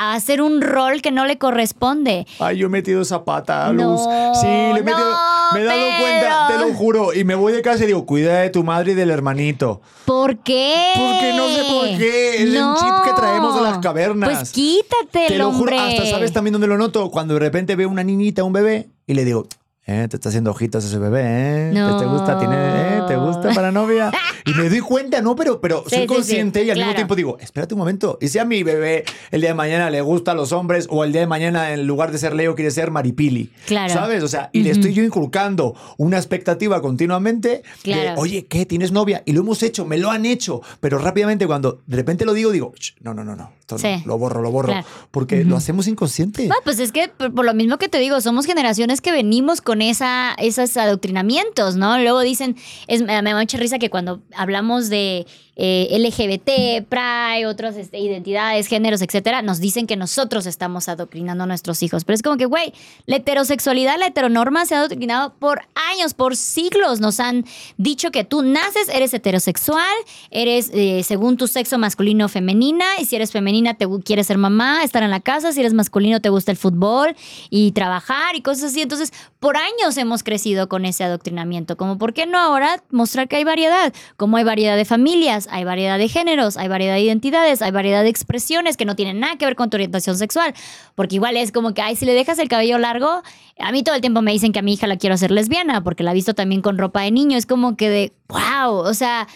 [0.01, 2.26] a hacer un rol que no le corresponde?
[2.38, 4.01] Ay, yo he metido esa pata, No, Luz.
[4.40, 4.99] sí, le he metido.
[5.11, 5.16] no,
[5.55, 7.12] me he dado pero- cuenta, te lo juro.
[7.14, 9.80] Y me voy de casa y digo, cuida de tu madre y del hermanito.
[10.05, 10.92] ¿Por qué?
[10.96, 12.42] Porque no sé por qué.
[12.42, 14.28] Es un chip que traemos de las cavernas.
[14.38, 17.11] Pues quítate Te lo juro, hasta sabes también dónde lo noto.
[17.11, 19.46] Cuando de repente veo una niñita, un bebé, y le digo,
[19.91, 21.70] eh, te está haciendo ojitos ese bebé, ¿eh?
[21.70, 22.12] ¿Te- ¿Te, No.
[22.12, 22.39] gusta?
[22.39, 23.01] ¿Tiene, eh?
[23.09, 24.11] ¿Te gusta para novia?
[24.45, 26.89] Y me doy cuenta, no, pero, pero Sí, soy consciente sí, y al claro.
[26.89, 28.18] mismo tiempo digo, espérate un momento.
[28.20, 31.05] ¿Y si a mi bebé el día de mañana le gusta a los hombres o
[31.05, 33.51] el día de mañana en lugar de ser Leo quiere ser Maripili?
[33.66, 33.93] Claro.
[33.95, 34.22] ¿Sabes?
[34.22, 38.66] O sea, y le estoy yo inculcando una expectativa continuamente de, oye, ¿qué?
[38.66, 39.22] ¿Tienes novia?
[39.24, 40.61] Y lo hemos hecho, me lo han hecho.
[40.80, 43.53] Pero rápidamente cuando de repente lo digo, digo, "Ch, no, no, no, no.
[43.68, 44.02] Esto Sí.
[44.06, 44.68] Lo borro, lo borro.
[44.68, 44.86] Claro.
[45.10, 46.46] Porque lo hacemos inconsciente.
[46.46, 49.60] No, pues es que por, por lo mismo que te digo, somos generaciones que venimos
[49.60, 51.98] con esa, esos adoctrinamientos, ¿no?
[51.98, 52.56] Luego dicen,
[52.86, 55.26] es, me da mucha risa que cuando hablamos de
[55.60, 61.46] eh, LGBT, Pride, otras este, identidades, géneros, etcétera, nos dicen que nosotros estamos adoctrinando a
[61.48, 62.04] nuestros hijos.
[62.04, 62.72] Pero es como que, güey,
[63.06, 65.62] la heterosexualidad, la heteronorma se ha adoctrinado por
[65.92, 67.00] años, por siglos.
[67.00, 67.44] Nos han
[67.76, 69.84] dicho que tú naces, eres heterosexual,
[70.30, 74.38] eres eh, según tu sexo masculino o femenina, y si eres femenina te quieres ser
[74.38, 77.14] mamá, estar en la casa, si eres masculino te gusta el fútbol
[77.50, 78.82] y trabajar y cosas así.
[78.82, 81.76] Entonces, por años hemos crecido con ese adoctrinamiento.
[81.76, 83.92] Como, ¿por qué no ahora mostrar que hay variedad?
[84.16, 88.02] Como hay variedad de familias, hay variedad de géneros, hay variedad de identidades, hay variedad
[88.02, 90.54] de expresiones que no tienen nada que ver con tu orientación sexual.
[90.94, 93.22] Porque igual es como que, ay, si le dejas el cabello largo,
[93.59, 95.82] a mí todo el tiempo me dicen que a mi hija la quiero hacer lesbiana
[95.82, 97.36] porque la he visto también con ropa de niño.
[97.36, 99.26] Es como que de, wow, o sea,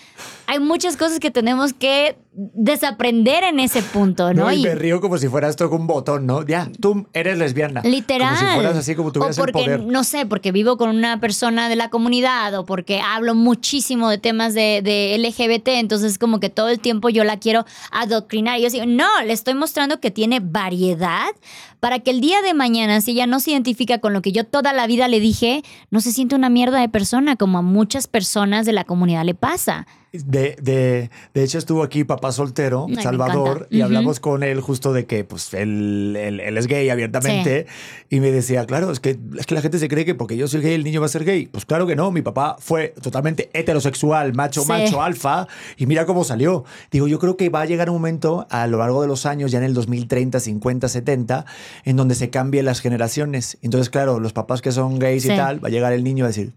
[0.46, 4.44] hay muchas cosas que tenemos que desaprender en ese punto, ¿no?
[4.44, 6.46] No, y me río como si fuera esto con un botón, ¿no?
[6.46, 7.82] Ya, tú eres lesbiana.
[7.82, 8.34] Literal.
[8.34, 9.84] Como si fueras así, como tuvieras o el porque, poder.
[9.84, 14.16] no sé, porque vivo con una persona de la comunidad o porque hablo muchísimo de
[14.16, 18.58] temas de, de LGBT, entonces como que todo el tiempo yo la quiero adoctrinar.
[18.58, 21.32] Y yo digo, no, le estoy mostrando que tiene variedad
[21.80, 24.44] para que el día de mañana, si ella no se identifica con lo que yo
[24.44, 28.06] toda la vida le dije, no se siente una mierda de persona como a muchas
[28.06, 29.86] personas de la comunidad le pasa.
[30.12, 33.86] De, de, de hecho, estuvo aquí papá soltero, Ay, Salvador, y Ujú.
[33.86, 37.66] hablamos con él justo de que pues él, él- él es gay abiertamente.
[38.10, 40.48] Y me decía, claro, es que, es que la gente se cree que porque yo
[40.48, 41.46] soy gay, el niño va a ser gay.
[41.46, 44.68] Pues claro que no, mi papá fue totalmente heterosexual, macho, Sí.
[44.68, 45.48] macho, alfa,
[45.78, 46.64] y mira cómo salió.
[46.90, 49.50] Digo, yo creo que va a llegar un momento a lo largo de los años,
[49.50, 51.46] ya en el 2030, 50, 70,
[51.84, 53.56] en donde se cambien las generaciones.
[53.62, 55.32] Entonces, claro, los papás que son gays Sí.
[55.32, 56.52] y tal, va a llegar el niño a decir,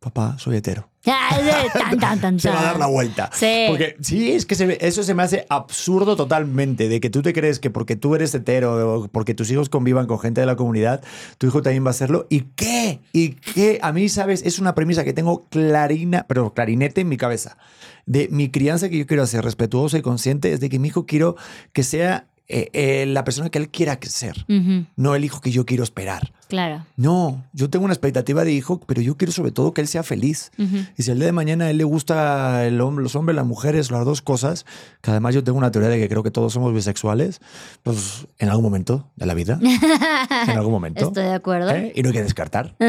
[0.00, 0.88] papá, soy hetero.
[1.04, 3.30] Ay, tan, tan, tan, Se va a dar la vuelta.
[3.32, 3.64] Sí.
[3.68, 7.32] Porque sí, es que se eso se me hace absurdo totalmente, de que tú te
[7.32, 10.56] crees que porque tú eres hetero o porque tus hijos convivan con gente de la
[10.56, 11.02] comunidad,
[11.38, 12.26] tu hijo también va a hacerlo.
[12.28, 13.00] ¿Y qué?
[13.12, 13.78] ¿Y qué?
[13.82, 14.42] A mí, ¿sabes?
[14.44, 17.56] Es una premisa que tengo clarina, pero clarinete en mi cabeza.
[18.04, 21.06] De mi crianza que yo quiero hacer respetuosa y consciente es de que mi hijo
[21.06, 21.36] quiero
[21.72, 25.40] que sea eh, eh, la persona que él quiera que ser, Ujú, no el hijo
[25.40, 26.32] que yo quiero esperar.
[26.48, 26.84] Claro.
[26.96, 30.02] No, yo tengo una expectativa de hijo, pero yo quiero sobre todo que él sea
[30.02, 30.50] feliz.
[30.58, 30.78] Ujú.
[30.96, 33.46] Y si el día de mañana a él le gusta el hom- los hombres, las
[33.46, 34.64] mujeres, las dos cosas,
[35.02, 37.40] que además yo tengo una teoría de que creo que todos somos bisexuales,
[37.82, 41.04] pues en algún momento de la vida, en algún momento.
[41.08, 41.70] Estoy de acuerdo.
[41.70, 41.92] ¿eh?
[41.94, 42.74] Y no hay que descartar.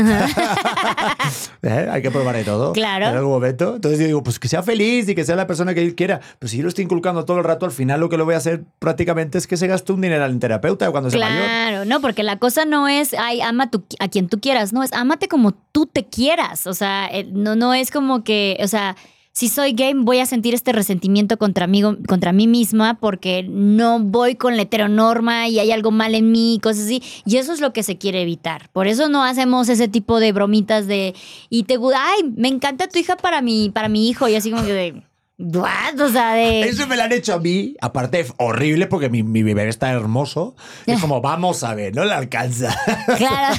[1.62, 1.88] ¿Eh?
[1.92, 2.74] Hay que probar de todo.
[2.74, 3.08] Claro.
[3.08, 3.76] En algún momento.
[3.76, 6.20] Entonces yo digo, pues que sea feliz y que sea la persona que él quiera.
[6.40, 8.36] Pero si yo lo estoy inculcando todo el rato, al final lo que lo voy
[8.36, 11.44] a hacer prácticamente es que se gaste un dinero en terapeuta cuando sea mayor.
[11.44, 13.70] Claro, no, porque la cosa no es, ay, ama
[14.00, 16.68] a quien tú quieras, no, es ámate como tú te quieras.
[16.68, 18.96] O sea, eh, no, no es como que, o sea,
[19.32, 24.00] si soy gay voy a sentir este resentimiento contra mí, contra mí misma porque no
[24.00, 27.02] voy con la heteronorma y hay algo mal en mí, cosas así.
[27.26, 28.70] Y eso es lo que se quiere evitar.
[28.72, 31.16] Por eso no hacemos ese tipo de bromitas de,
[31.50, 34.28] y te, ay, me encanta tu hija para mi, para mi hijo.
[34.28, 35.04] Y así como que de,
[35.40, 36.00] what?
[36.00, 36.62] O sea, de...
[36.62, 40.56] Eso me lo han hecho a mí, aparte horrible porque mi, mi bebé está hermoso.
[40.86, 42.76] Es como, vamos a ver, no le alcanza.
[43.18, 43.56] Claro.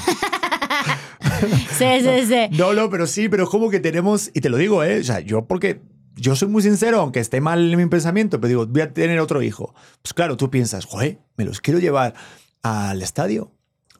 [1.76, 2.56] sí, sí, sí.
[2.56, 5.00] No, no, pero sí, pero es como que tenemos, y te lo digo, ¿eh?
[5.00, 5.80] O sea, yo porque
[6.14, 9.18] yo soy muy sincero, aunque esté mal en mi pensamiento, pero digo, voy a tener
[9.20, 9.74] otro hijo.
[10.02, 12.14] Pues claro, tú piensas, joder, me los quiero llevar
[12.62, 13.52] al estadio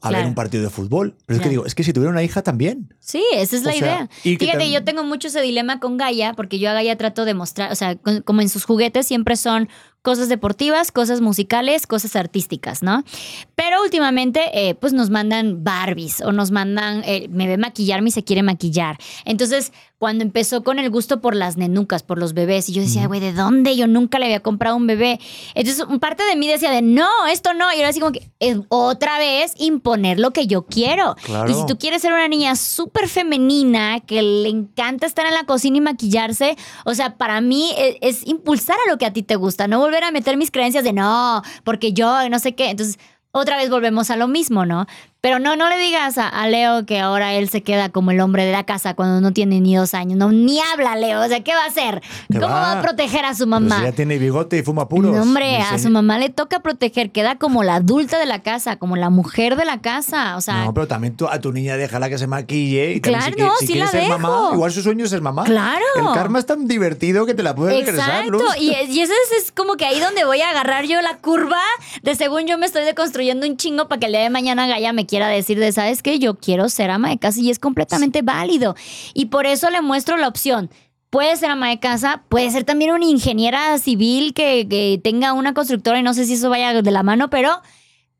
[0.02, 1.14] a ver un partido de fútbol.
[1.26, 2.94] Pero es que digo, es que si tuviera una hija también.
[3.00, 4.08] Sí, esa es O la sea, idea.
[4.24, 7.34] y Fíjate, yo tengo mucho ese dilema con Gaia, porque yo a Gaia trato de
[7.34, 9.68] mostrar, o sea, con- como en sus juguetes siempre son
[10.02, 13.04] cosas deportivas, cosas musicales, cosas artísticas, ¿no?
[13.54, 18.12] Pero últimamente, eh, pues nos mandan Barbies o nos mandan, eh, me ve maquillarme y
[18.12, 18.96] se quiere maquillar.
[19.24, 23.06] Entonces, cuando empezó con el gusto por las nenucas, por los bebés, y yo decía,
[23.06, 23.76] güey, ¿de dónde?
[23.76, 25.20] Yo nunca le había comprado un bebé.
[25.54, 27.70] Entonces, parte de mí decía de, no, esto no.
[27.70, 31.16] Y ahora así como que, eh, otra vez, imponer lo que yo quiero.
[31.22, 31.50] Claro.
[31.50, 35.44] Y si tú quieres ser una niña súper femenina, que le encanta estar en la
[35.44, 39.22] cocina y maquillarse, o sea, para mí e- es, impulsar a lo que a ti
[39.22, 42.70] te gusta, no volver a meter mis creencias de no, porque yo no sé qué.
[42.70, 42.98] Entonces,
[43.32, 44.86] otra vez volvemos a lo mismo, ¿no?
[45.20, 48.20] Pero no, no le digas a, a Leo que ahora él se queda como el
[48.20, 50.16] hombre de la casa cuando no tiene ni dos años.
[50.18, 51.20] No, ni habla, Leo.
[51.22, 52.00] O sea, ¿qué va a hacer?
[52.32, 52.60] ¿Qué ¿Cómo va?
[52.60, 52.78] va?
[52.78, 53.76] a proteger a su mamá?
[53.78, 55.14] si ya tiene bigote y fuma puros.
[55.14, 58.76] No, hombre, a su mamá le toca proteger, queda como la adulta de la casa,
[58.76, 60.36] como la mujer de la casa.
[60.36, 62.92] O sea, No, pero también tú, a tu niña déjala que se maquille.
[62.94, 65.44] Y Claro, si, no, si la ser mamá, igual su sueño es ser mamá.
[65.44, 65.84] Claro.
[65.96, 68.42] El karma es tan divertido que te la puedes regresar, Exacto, Luz.
[68.58, 71.60] y, y eso es, es como que ahí donde voy a agarrar yo la curva
[72.02, 74.94] de según yo me estoy deconstruyendo un chingo para que el día de mañana Gaia
[74.94, 76.20] me quiera decir de, ¿sabes qué?
[76.20, 78.76] Yo quiero ser ama de casa y es completamente válido.
[79.12, 80.70] Y por eso le muestro la opción.
[81.10, 85.52] Puede ser ama de casa, puede ser también una ingeniera civil que, que tenga una
[85.52, 87.60] constructora y no sé si eso vaya de la mano, pero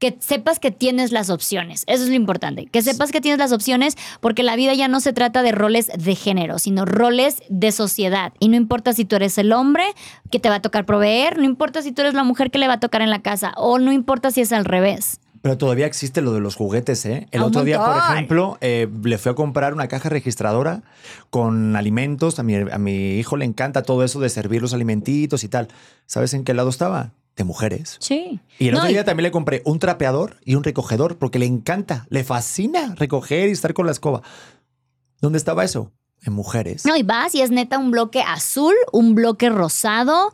[0.01, 1.84] que sepas que tienes las opciones.
[1.86, 2.66] Eso es lo importante.
[2.66, 5.93] Que sepas que tienes las opciones porque la vida ya no se trata de roles
[5.97, 8.32] de género, sino roles de sociedad.
[8.41, 9.84] Y no importa si tú eres el hombre
[10.32, 12.66] que te va a tocar proveer, no importa si tú eres la mujer que le
[12.66, 15.20] va a tocar en la casa, o no importa si es al revés.
[15.43, 17.26] Pero todavía existe lo de los juguetes, ¿eh?
[17.30, 20.82] El otro día, por ejemplo, eh, le fui a comprar una caja registradora
[21.30, 22.38] con alimentos.
[22.38, 25.68] A mi, a mi hijo le encanta todo eso de servir los alimentitos y tal.
[26.07, 27.12] ¿Sabes en qué lado estaba?
[27.36, 27.97] De mujeres.
[28.01, 28.41] Sí.
[28.59, 31.38] Y el No, otro y- día también le compré un trapeador y un recogedor porque
[31.38, 34.20] le encanta, le fascina recoger y estar con la escoba.
[35.22, 35.91] ¿Dónde estaba eso?
[36.22, 36.84] En mujeres.
[36.84, 40.32] No, y vas y es neta un bloque azul, un bloque rosado.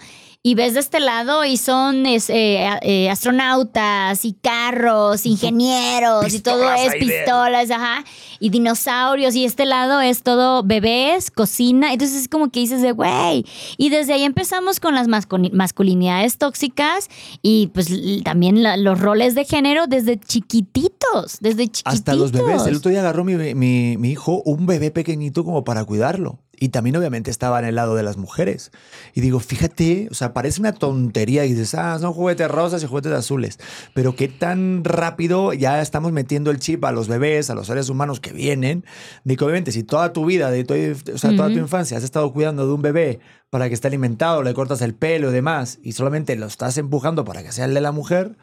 [0.48, 6.38] Y ves de este lado y son es, eh, eh, astronautas y carros, ingenieros y
[6.38, 8.04] todo es de- pistolas, ajá.
[8.38, 9.34] Y dinosaurios.
[9.34, 11.92] Y este lado es todo bebés, cocina.
[11.92, 13.44] Entonces es como que dices de, güey.
[13.76, 17.08] Y desde ahí empezamos con las masculi- masculinidades tóxicas
[17.42, 17.88] y pues
[18.22, 21.92] también la- los roles de género desde chiquititos, desde chiquititos.
[21.92, 22.66] Hasta los bebés.
[22.66, 26.38] El otro día agarró mi, mi- mi hijo un bebé pequeñito como para cuidarlo.
[26.58, 28.70] Y también obviamente estaba en el lado de las mujeres.
[29.14, 32.86] Y digo, fíjate, o sea, parece una tontería y dices, ah, son juguetes rosas y
[32.86, 33.58] juguetes azules.
[33.94, 37.88] Pero qué tan rápido ya estamos metiendo el chip a los bebés, a los seres
[37.88, 38.84] humanos que vienen,
[39.26, 42.32] que obviamente si toda tu vida, de tu- o sea, toda tu infancia has estado
[42.32, 45.92] cuidando de un bebé para que esté alimentado, le cortas el pelo y demás, y
[45.92, 48.36] solamente lo estás empujando para que sea el de la mujer,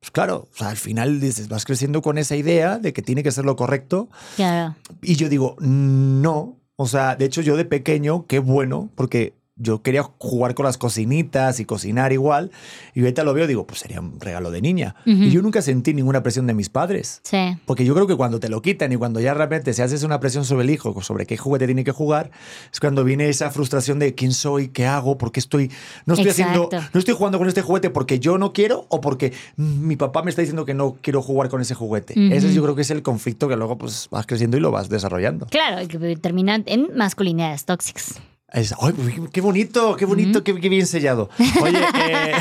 [0.00, 3.22] pues claro, o sea, al final dices, vas creciendo con esa idea de que tiene
[3.22, 4.74] que ser lo correcto Claro.
[5.02, 6.56] y yo digo, no.
[6.82, 10.78] O sea, de hecho, yo de pequeño, qué bueno, porque yo quería jugar con las
[10.78, 12.50] cocinitas y cocinar igual.
[12.94, 14.96] Y ahorita lo veo, digo, pues sería un regalo de niña.
[15.04, 17.20] Y yo nunca sentí ninguna presión de mis padres.
[17.22, 17.58] Sí.
[17.66, 20.18] Porque yo creo que cuando te lo quitan y cuando ya realmente se haces una
[20.18, 22.30] presión sobre el hijo, sobre qué juguete tiene que jugar,
[22.72, 25.70] es cuando viene esa frustración de quién soy, qué hago, por qué estoy,
[26.06, 29.32] no estoy haciendo, no estoy jugando con este juguete porque yo no quiero o porque
[29.56, 32.14] mi papá me está diciendo que no quiero jugar con ese juguete.
[32.14, 32.34] Ujú.
[32.34, 34.88] Ese yo creo que es el conflicto que luego pues vas creciendo y lo vas
[34.88, 35.46] desarrollando.
[35.46, 38.20] Claro, que terminan en masculinidades tóxicas.
[38.52, 41.30] Es- ay, pues, qué- qué bonito, qué bonito, qué, qué bien sellado.
[41.62, 41.78] Oye,
[42.10, 42.32] eh,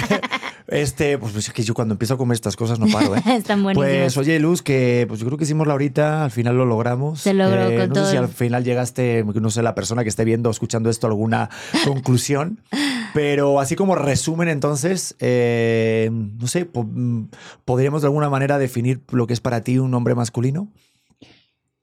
[0.68, 3.22] este, pues, es que yo cuando empiezo a comer estas cosas no paro, ¿eh?
[3.38, 3.76] Están buenísimas.
[3.76, 7.22] Pues oye, Luz, que pues yo creo que hicimos la horita, al final lo logramos.
[7.22, 10.04] Se logró Eh, con no todo sé si al final llegaste, no sé, la persona
[10.04, 11.50] que esté viendo o escuchando esto, alguna
[11.86, 12.60] conclusión.
[13.14, 17.30] Pero así como resumen, entonces, eh, no sé, po- mm,
[17.66, 20.68] ¿podríamos de alguna manera definir lo que es para ti un hombre masculino?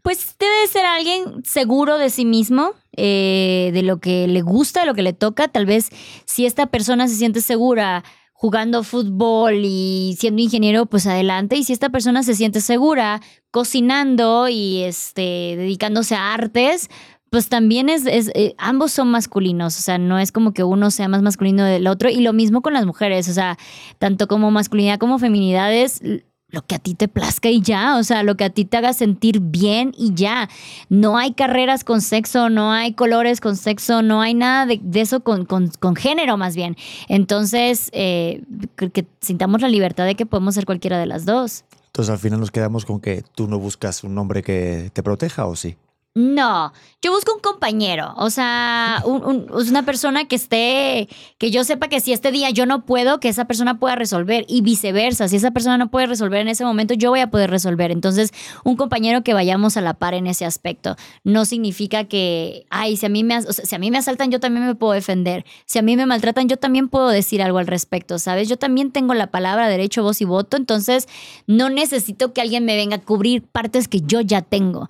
[0.07, 4.87] Pues debe ser alguien seguro de sí mismo, eh, de lo que le gusta, de
[4.87, 5.49] lo que le toca.
[5.49, 5.89] Tal vez
[6.27, 11.57] si esta persona se siente segura jugando fútbol y siendo ingeniero, pues adelante.
[11.57, 16.89] Y si esta persona se siente segura cocinando y este, dedicándose a artes,
[17.29, 21.09] pues también es, eh, ambos son masculinos, o sea, no es como que uno sea
[21.09, 22.11] más masculino del otro.
[22.11, 23.59] Y lo mismo con las mujeres, o sea,
[23.99, 26.01] tanto como masculinidad como feminidad es
[26.49, 28.77] lo que a ti te plazca y ya, o sea, lo que a ti te
[28.77, 30.49] haga sentir bien y ya.
[30.89, 35.21] No hay carreras con sexo, no hay colores con sexo, no hay nada de, eso
[35.21, 36.77] con, con- género más bien.
[37.09, 38.43] Entonces, eh,
[38.77, 41.65] que, que sintamos la libertad de que podemos ser cualquiera de las dos.
[41.87, 45.47] Entonces al final nos quedamos con que tú no buscas un hombre que te proteja
[45.47, 45.77] o sí.
[46.19, 51.51] No, yo busco un compañero, o sea, un- un- es una persona que esté, que
[51.51, 54.63] yo sepa que si este día yo no puedo, que esa persona pueda resolver y
[54.63, 57.91] viceversa, si esa persona no puede resolver en ese momento, yo voy a poder resolver.
[57.91, 58.31] Entonces,
[58.65, 63.05] un compañero que vayamos a la par en ese aspecto, no significa que, ay, si
[63.05, 65.83] a mí me, si a mí me asaltan, yo también me puedo defender, si a
[65.83, 68.49] mí me maltratan, yo también puedo decir algo al respecto, ¿sabes?
[68.49, 71.09] Yo también tengo la palabra, derecho, voz y voto, entonces
[71.47, 74.89] no necesito que alguien me venga a cubrir partes que yo ya tengo.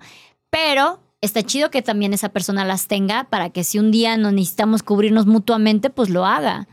[0.49, 4.33] Pero está chido que también esa persona las tenga para que si un día nos
[4.33, 6.67] necesitamos cubrirnos mutuamente, pues lo haga.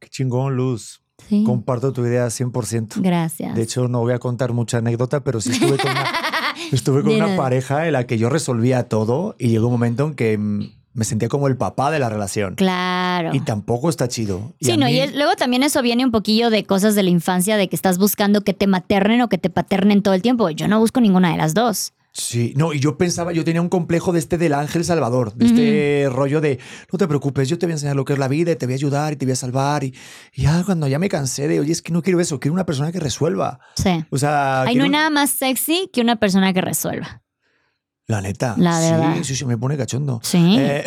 [0.00, 1.00] Qué chingón, Luz.
[1.28, 1.42] Sí.
[1.44, 3.00] Comparto tu idea 100%.
[3.00, 3.54] Gracias.
[3.54, 6.04] De hecho, no voy a contar mucha anécdota, pero sí estuve con una,
[6.72, 7.36] estuve con una Dime.
[7.36, 11.28] pareja en la que yo resolvía todo y llegó un momento en que me sentía
[11.28, 12.54] como el papá de la relación.
[12.56, 13.30] claro.
[13.32, 14.52] Y tampoco está chido.
[14.58, 17.02] Y Sí, no, mí- y es- luego también eso viene un poquillo de cosas de
[17.04, 20.20] la infancia, de que estás buscando que te maternen o que te paternen todo el
[20.22, 20.50] tiempo.
[20.50, 21.94] Yo no busco ninguna de las dos.
[22.16, 25.46] Sí, no, y yo pensaba, yo tenía un complejo de este del ángel salvador, de
[25.46, 26.60] este rollo de,
[26.92, 28.66] no te preocupes, yo te voy a enseñar lo que es la vida y te
[28.66, 29.82] voy a ayudar y te voy a salvar.
[29.82, 29.92] Y,
[30.32, 32.64] y ya cuando ya me cansé de, oye, es que no quiero eso, quiero una
[32.64, 33.58] persona que resuelva.
[33.74, 34.04] Sí.
[34.10, 37.22] O sea, Ay, no hay nada más sexy que una persona que resuelva.
[38.06, 38.54] La neta.
[38.58, 39.14] La verdad.
[39.16, 40.20] Sí, sí, sí, me pone cachondo.
[40.22, 40.56] Sí.
[40.58, 40.84] Eh,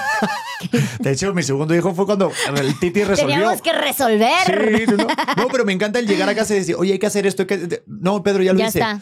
[1.00, 3.34] de hecho, mi segundo hijo fue cuando el Titi resolvió.
[3.34, 4.44] Teníamos que resolver.
[4.44, 5.06] Sí, no, no.
[5.36, 7.42] No, pero me encanta el llegar a casa y decir, oye, hay que hacer esto.
[7.42, 7.82] hay que-".
[7.86, 8.80] No, Pedro, ya lo ya hice.
[8.80, 9.00] está.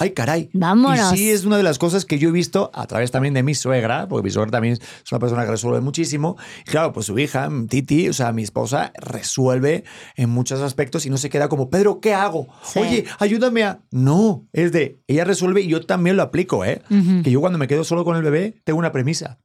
[0.00, 0.48] Ay, caray.
[0.54, 1.12] Vámonos.
[1.12, 3.42] Y sí, es una de las cosas que yo he visto a través también de
[3.42, 6.38] mi suegra, porque mi suegra también es una persona que resuelve muchísimo.
[6.66, 9.84] Y claro, pues su hija, Titi, o sea, mi esposa, resuelve
[10.16, 12.48] en muchos aspectos y no se queda como, Pedro, ¿qué hago?
[12.62, 12.78] Sí.
[12.78, 13.82] Oye, ayúdame a.
[13.90, 16.80] No, es de, ella resuelve y yo también lo aplico, ¿eh?
[17.22, 19.38] Que yo cuando me quedo solo con el bebé, tengo una premisa,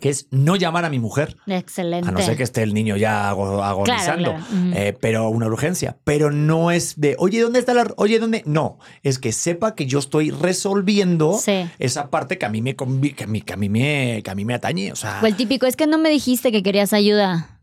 [0.00, 1.36] que es no llamar a mi mujer.
[1.46, 2.08] Excelente.
[2.08, 4.44] A no ser que esté el niño ya ago- agonizando, claro.
[4.74, 5.96] Eh, pero una urgencia.
[6.04, 7.86] Pero no es de, oye, ¿dónde está la...
[7.96, 8.42] Oye, ¿dónde?
[8.46, 11.66] No, es que sepa que yo estoy resolviendo Sí.
[11.78, 14.34] esa parte que a mí me, que a mí, que a mí me, que a
[14.34, 14.92] mí me atañe.
[14.92, 17.60] O sea, O el típico, es que no me dijiste que querías ayuda.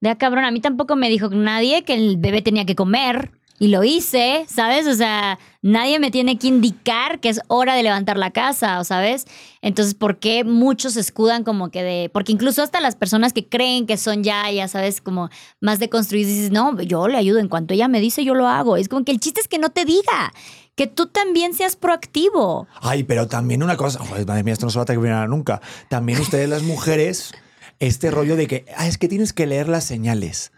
[0.00, 3.30] De ah, cabrón, a mí tampoco me dijo nadie que el bebé tenía que comer.
[3.58, 4.86] Y lo hice, ¿sabes?
[4.88, 8.84] O sea, nadie me tiene que indicar que es hora de levantar la casa, ¿o
[8.84, 9.26] ¿sabes?
[9.62, 12.10] Entonces, ¿por qué muchos escudan como que de...
[12.12, 15.30] Porque incluso hasta las personas que creen que son ya, ya sabes, como
[15.60, 18.48] más de construir, dices, no, yo le ayudo, en cuanto ella me dice, yo lo
[18.48, 18.76] hago.
[18.76, 20.32] Es como que el chiste es que no te diga,
[20.74, 22.66] que tú también seas proactivo.
[22.80, 25.60] ay, pero también una cosa, madre mía, esto no se va a terminar nunca.
[25.88, 27.32] También ustedes las mujeres,
[27.78, 30.52] este rollo de que, ah, es que tienes que leer las señales.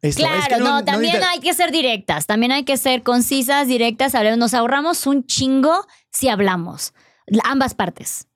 [0.00, 3.66] Esto, Claro, es que no, también hay que ser directas, también hay que ser concisas,
[3.66, 6.94] directas, hablemos, nos ahorramos un chingo si hablamos,
[7.26, 8.26] La- ambas partes.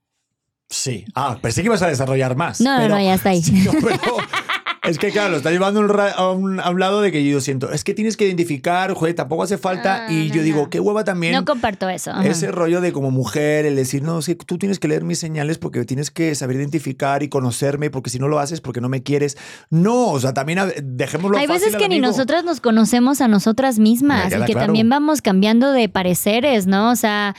[0.69, 1.05] Sí.
[1.15, 2.61] Ah, pensé que ibas a desarrollar más.
[2.61, 3.43] No, pero- no, ya está ahí.
[3.65, 3.99] No, pero
[4.85, 7.24] es que, claro, lo está llevando a un, a un- a un lado de que
[7.24, 10.07] yo siento, es que tienes que identificar, joder, tampoco hace falta.
[10.07, 10.70] Ah, y no, yo digo, no.
[10.70, 11.33] qué hueva también.
[11.35, 12.11] No comparto eso.
[12.11, 12.26] ajá.
[12.26, 15.59] Ese rollo de como mujer, el decir, no, sí, tú tienes que leer mis señales
[15.59, 19.03] porque tienes que saber identificar y conocerme, porque si no lo haces, porque no me
[19.03, 19.37] quieres.
[19.70, 23.78] No, o sea, también dejémoslo Hay fácil veces que ni nosotras nos conocemos a nosotras
[23.78, 24.61] mismas y que claro.
[24.66, 26.91] también vamos cambiando de pareceres, ¿no?
[26.91, 27.37] O sea,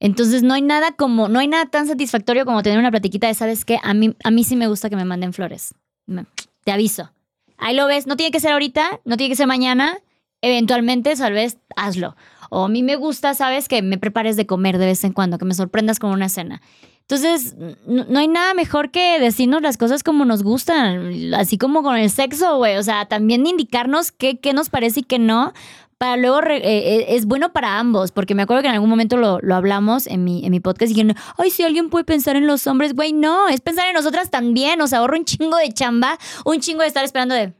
[0.00, 3.34] entonces no hay nada como, no hay nada tan satisfactorio como tener una platiquita de,
[3.34, 3.78] ¿sabes qué?
[3.82, 5.74] A mí, a mí sí me gusta que me manden flores.
[6.06, 6.24] Me-
[6.68, 7.10] Te aviso.
[7.56, 9.96] Ahí lo ves, no tiene que ser ahorita, no tiene que ser mañana,
[10.42, 12.14] eventualmente tal vez hazlo.
[12.50, 13.68] O a mí me gusta, ¿sabes?
[13.68, 16.60] Que me prepares de comer de vez en cuando, que me sorprendas con una cena.
[17.00, 17.56] Entonces,
[17.86, 21.96] no, no hay nada mejor que decirnos las cosas como nos gustan, así como con
[21.96, 22.76] el sexo, güey.
[22.76, 25.54] O sea, también indicarnos qué, qué nos parece y qué no,
[25.98, 28.88] para luego, re- eh, eh, es bueno para ambos, porque me acuerdo que en algún
[28.88, 32.04] momento lo, lo hablamos en mi, en mi podcast y dijeron, ay, si alguien puede
[32.04, 35.24] pensar en los hombres, güey, no, es pensar en nosotras también, o sea, ahorro un
[35.24, 37.52] chingo de chamba, un chingo de estar esperando de,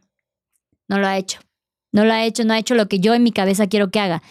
[0.89, 1.41] no lo ha hecho,
[1.93, 3.99] no lo ha hecho, no ha hecho lo que yo en mi cabeza quiero que
[4.01, 4.23] haga.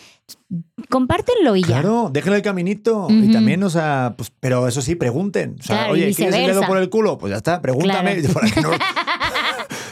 [0.89, 1.67] Compártenlo y ya.
[1.81, 3.07] Claro, déjenle el caminito.
[3.09, 5.55] Y también, o sea, pues, pero eso sí, pregunten.
[5.59, 7.17] O sea, Claro, oye, ¿quieres el dedo por el culo?
[7.17, 8.21] Pues ya está, pregúntame.
[8.21, 8.71] Claro.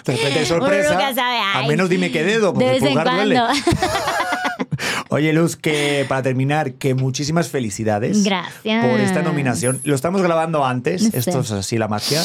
[0.05, 0.89] De repente sorpresa.
[0.91, 1.67] Uno nunca sabe, Al ay.
[1.67, 3.39] menos dime qué dedo, porque De vez el en pulgar duele.
[5.09, 8.23] Oye, Luz, que para terminar, que muchísimas felicidades.
[8.23, 8.85] Gracias.
[8.85, 9.79] Por esta nominación.
[9.83, 12.21] Lo estamos grabando antes, esto es así la magia.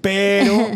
[0.00, 0.68] Pero,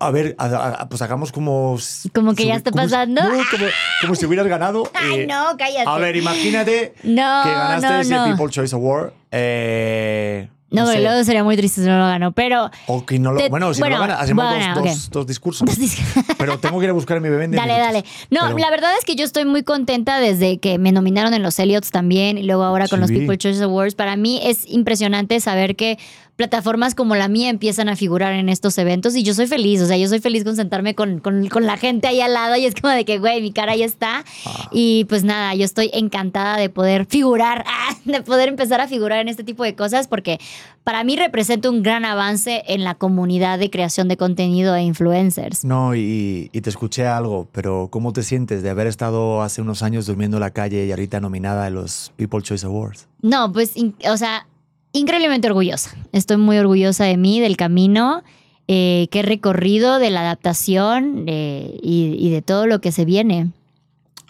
[0.00, 0.46] a ver, a-
[0.80, 1.76] a- pues hagamos como.
[2.14, 3.20] Como que ya está como pasando.
[3.22, 3.64] como,
[4.00, 4.90] como si hubieras ganado.
[4.94, 5.88] Ay, eh, no, cállate.
[5.88, 8.24] A ver, imagínate No, que ganaste no, ese no.
[8.24, 9.12] People Choice Award.
[9.30, 12.70] eh, No, no pero sé, luego sería muy triste si no lo ganó, pero...
[12.86, 13.40] O que no lo.
[13.40, 15.68] Te- bueno, si bueno, no lo gana, hacemos bueno, dos, dos- dos discursos.
[16.38, 17.86] Pero tengo que ir a buscar mi bebé en Dale, minutos.
[17.86, 18.04] dale.
[18.30, 21.42] No, Pero- la verdad es que yo estoy muy contenta desde que me nominaron en
[21.42, 23.20] los Elliots también y luego ahora con Sí, los.
[23.20, 23.94] People Choice Awards.
[23.94, 25.98] Para mí es impresionante saber que
[26.36, 29.80] plataformas como la mía empiezan a figurar en estos eventos y yo soy feliz.
[29.80, 32.56] O sea, yo soy feliz con sentarme con, con, con la gente ahí al lado
[32.56, 34.24] y es como de que, güey, mi cara ya está.
[34.44, 34.68] Ah.
[34.72, 39.20] Y pues nada, yo estoy encantada de poder figurar, ah, de poder empezar a figurar
[39.20, 40.38] en este tipo de cosas porque
[40.82, 45.64] para mí representa un gran avance en la comunidad de creación de contenido e influencers.
[45.64, 49.82] No, y, y te escuché algo, pero ¿cómo te sientes de haber estado hace unos
[49.82, 53.08] años durmiendo en la calle y ahorita nominada a los People Choice Awards?
[53.22, 53.74] No, pues,
[54.06, 54.46] o sea,
[54.94, 55.94] increíblemente orgullosa.
[56.12, 58.22] Estoy muy orgullosa de mí, del camino
[58.66, 63.04] eh, que he recorrido, de la adaptación eh, y, y de todo lo que se
[63.04, 63.50] viene.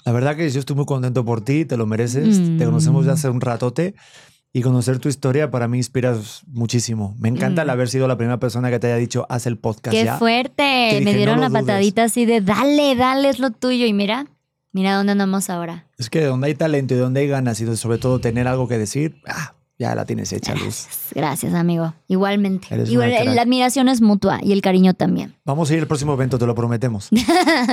[0.04, 2.40] La verdad que yo estoy muy contento por ti, te lo mereces.
[2.40, 2.58] Mm.
[2.58, 3.94] Te conocemos ya hace un ratote
[4.52, 7.14] y conocer tu historia para mí inspiras muchísimo.
[7.18, 7.70] Me encanta el Mm.
[7.70, 10.18] haber sido la primera persona que te haya dicho, haz el podcast ¡Qué ya.
[10.18, 10.62] fuerte!
[10.90, 11.66] Dije, Me dieron "No la lo dudes".
[11.66, 13.86] patadita así de dale, dale, es lo tuyo.
[13.86, 14.26] Y mira,
[14.72, 15.86] mira dónde andamos ahora.
[15.98, 18.78] Es que donde hay talento y donde hay ganas y sobre todo tener algo que
[18.78, 20.86] decir, ah, ya la tienes hecha, Luz.
[21.14, 21.92] Gracias, amigo.
[22.08, 22.68] Igualmente.
[22.86, 23.34] Igual, crack.
[23.34, 25.34] la admiración es mutua y el cariño también.
[25.44, 27.08] Vamos a ir al próximo evento, te lo prometemos.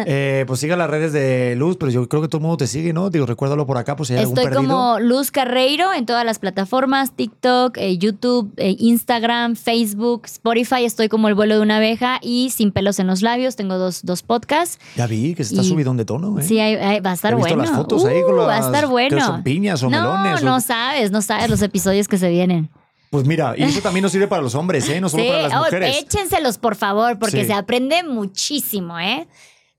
[0.06, 2.68] Eh, pues siga las redes de Luz, pero yo creo que todo el mundo te
[2.68, 3.10] sigue, ¿no?
[3.10, 4.74] Digo, recuérdalo por acá, pues si hay Estoy algún perdido.
[4.74, 10.86] como Luz Carreiro en todas las plataformas, TikTok, eh, YouTube, eh, Instagram, Facebook, Spotify.
[10.86, 13.56] Estoy como El vuelo de una abeja y Sin pelos en los labios.
[13.56, 14.80] Tengo dos, dos podcasts.
[14.96, 16.44] Ya vi que se está Y- subidón de tono, ¿eh?
[16.44, 17.64] Sí, hay- hay- va a estar He visto bueno.
[17.70, 19.26] las fotos ahí con Uh, va a las- estar bueno.
[19.26, 22.70] son piñas o no, melones o- No sabes, no sabes los episodios que se vienen.
[23.10, 25.02] Pues mira, y eso también nos sirve para los hombres, ¿eh?
[25.02, 25.98] No solo sí, para las oh, mujeres.
[26.02, 27.48] échenselos por favor, porque Sí.
[27.48, 29.28] se aprende muchísimo, ¿eh?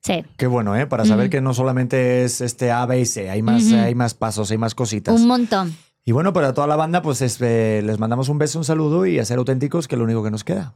[0.02, 0.24] Sí.
[0.36, 0.86] Qué bueno, ¿eh?
[0.86, 4.14] Para saber que no solamente es este A, B y C, hay más, hay más
[4.14, 5.14] pasos, hay más cositas.
[5.14, 5.74] Un montón.
[6.04, 9.06] Y bueno, para toda la banda, pues es, eh, les mandamos un beso, un saludo
[9.06, 10.74] y a ser auténticos, que es lo único que nos queda.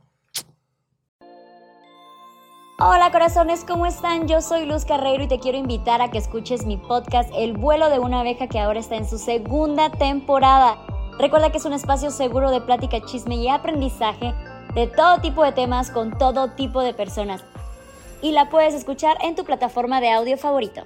[2.78, 4.28] Hola corazones, ¿cómo están?
[4.28, 7.88] Yo soy Luz Carreiro y te quiero invitar a que escuches mi podcast El vuelo
[7.88, 10.76] de una abeja que ahora está en su segunda temporada.
[11.18, 14.34] Recuerda que es un espacio seguro de plática, chisme y aprendizaje
[14.74, 17.42] de todo tipo de temas con todo tipo de personas.
[18.20, 20.82] Y la puedes escuchar en tu plataforma de audio favorito.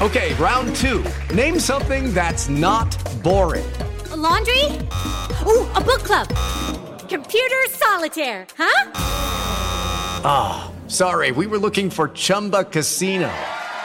[0.00, 1.04] Okay, round two.
[1.34, 2.88] Name something that's not
[3.22, 3.70] boring.
[4.12, 4.64] A laundry?
[5.46, 6.26] Ooh, a book club.
[7.06, 8.88] Computer solitaire, huh?
[10.86, 13.30] Sorry, we were looking for Chumba Casino.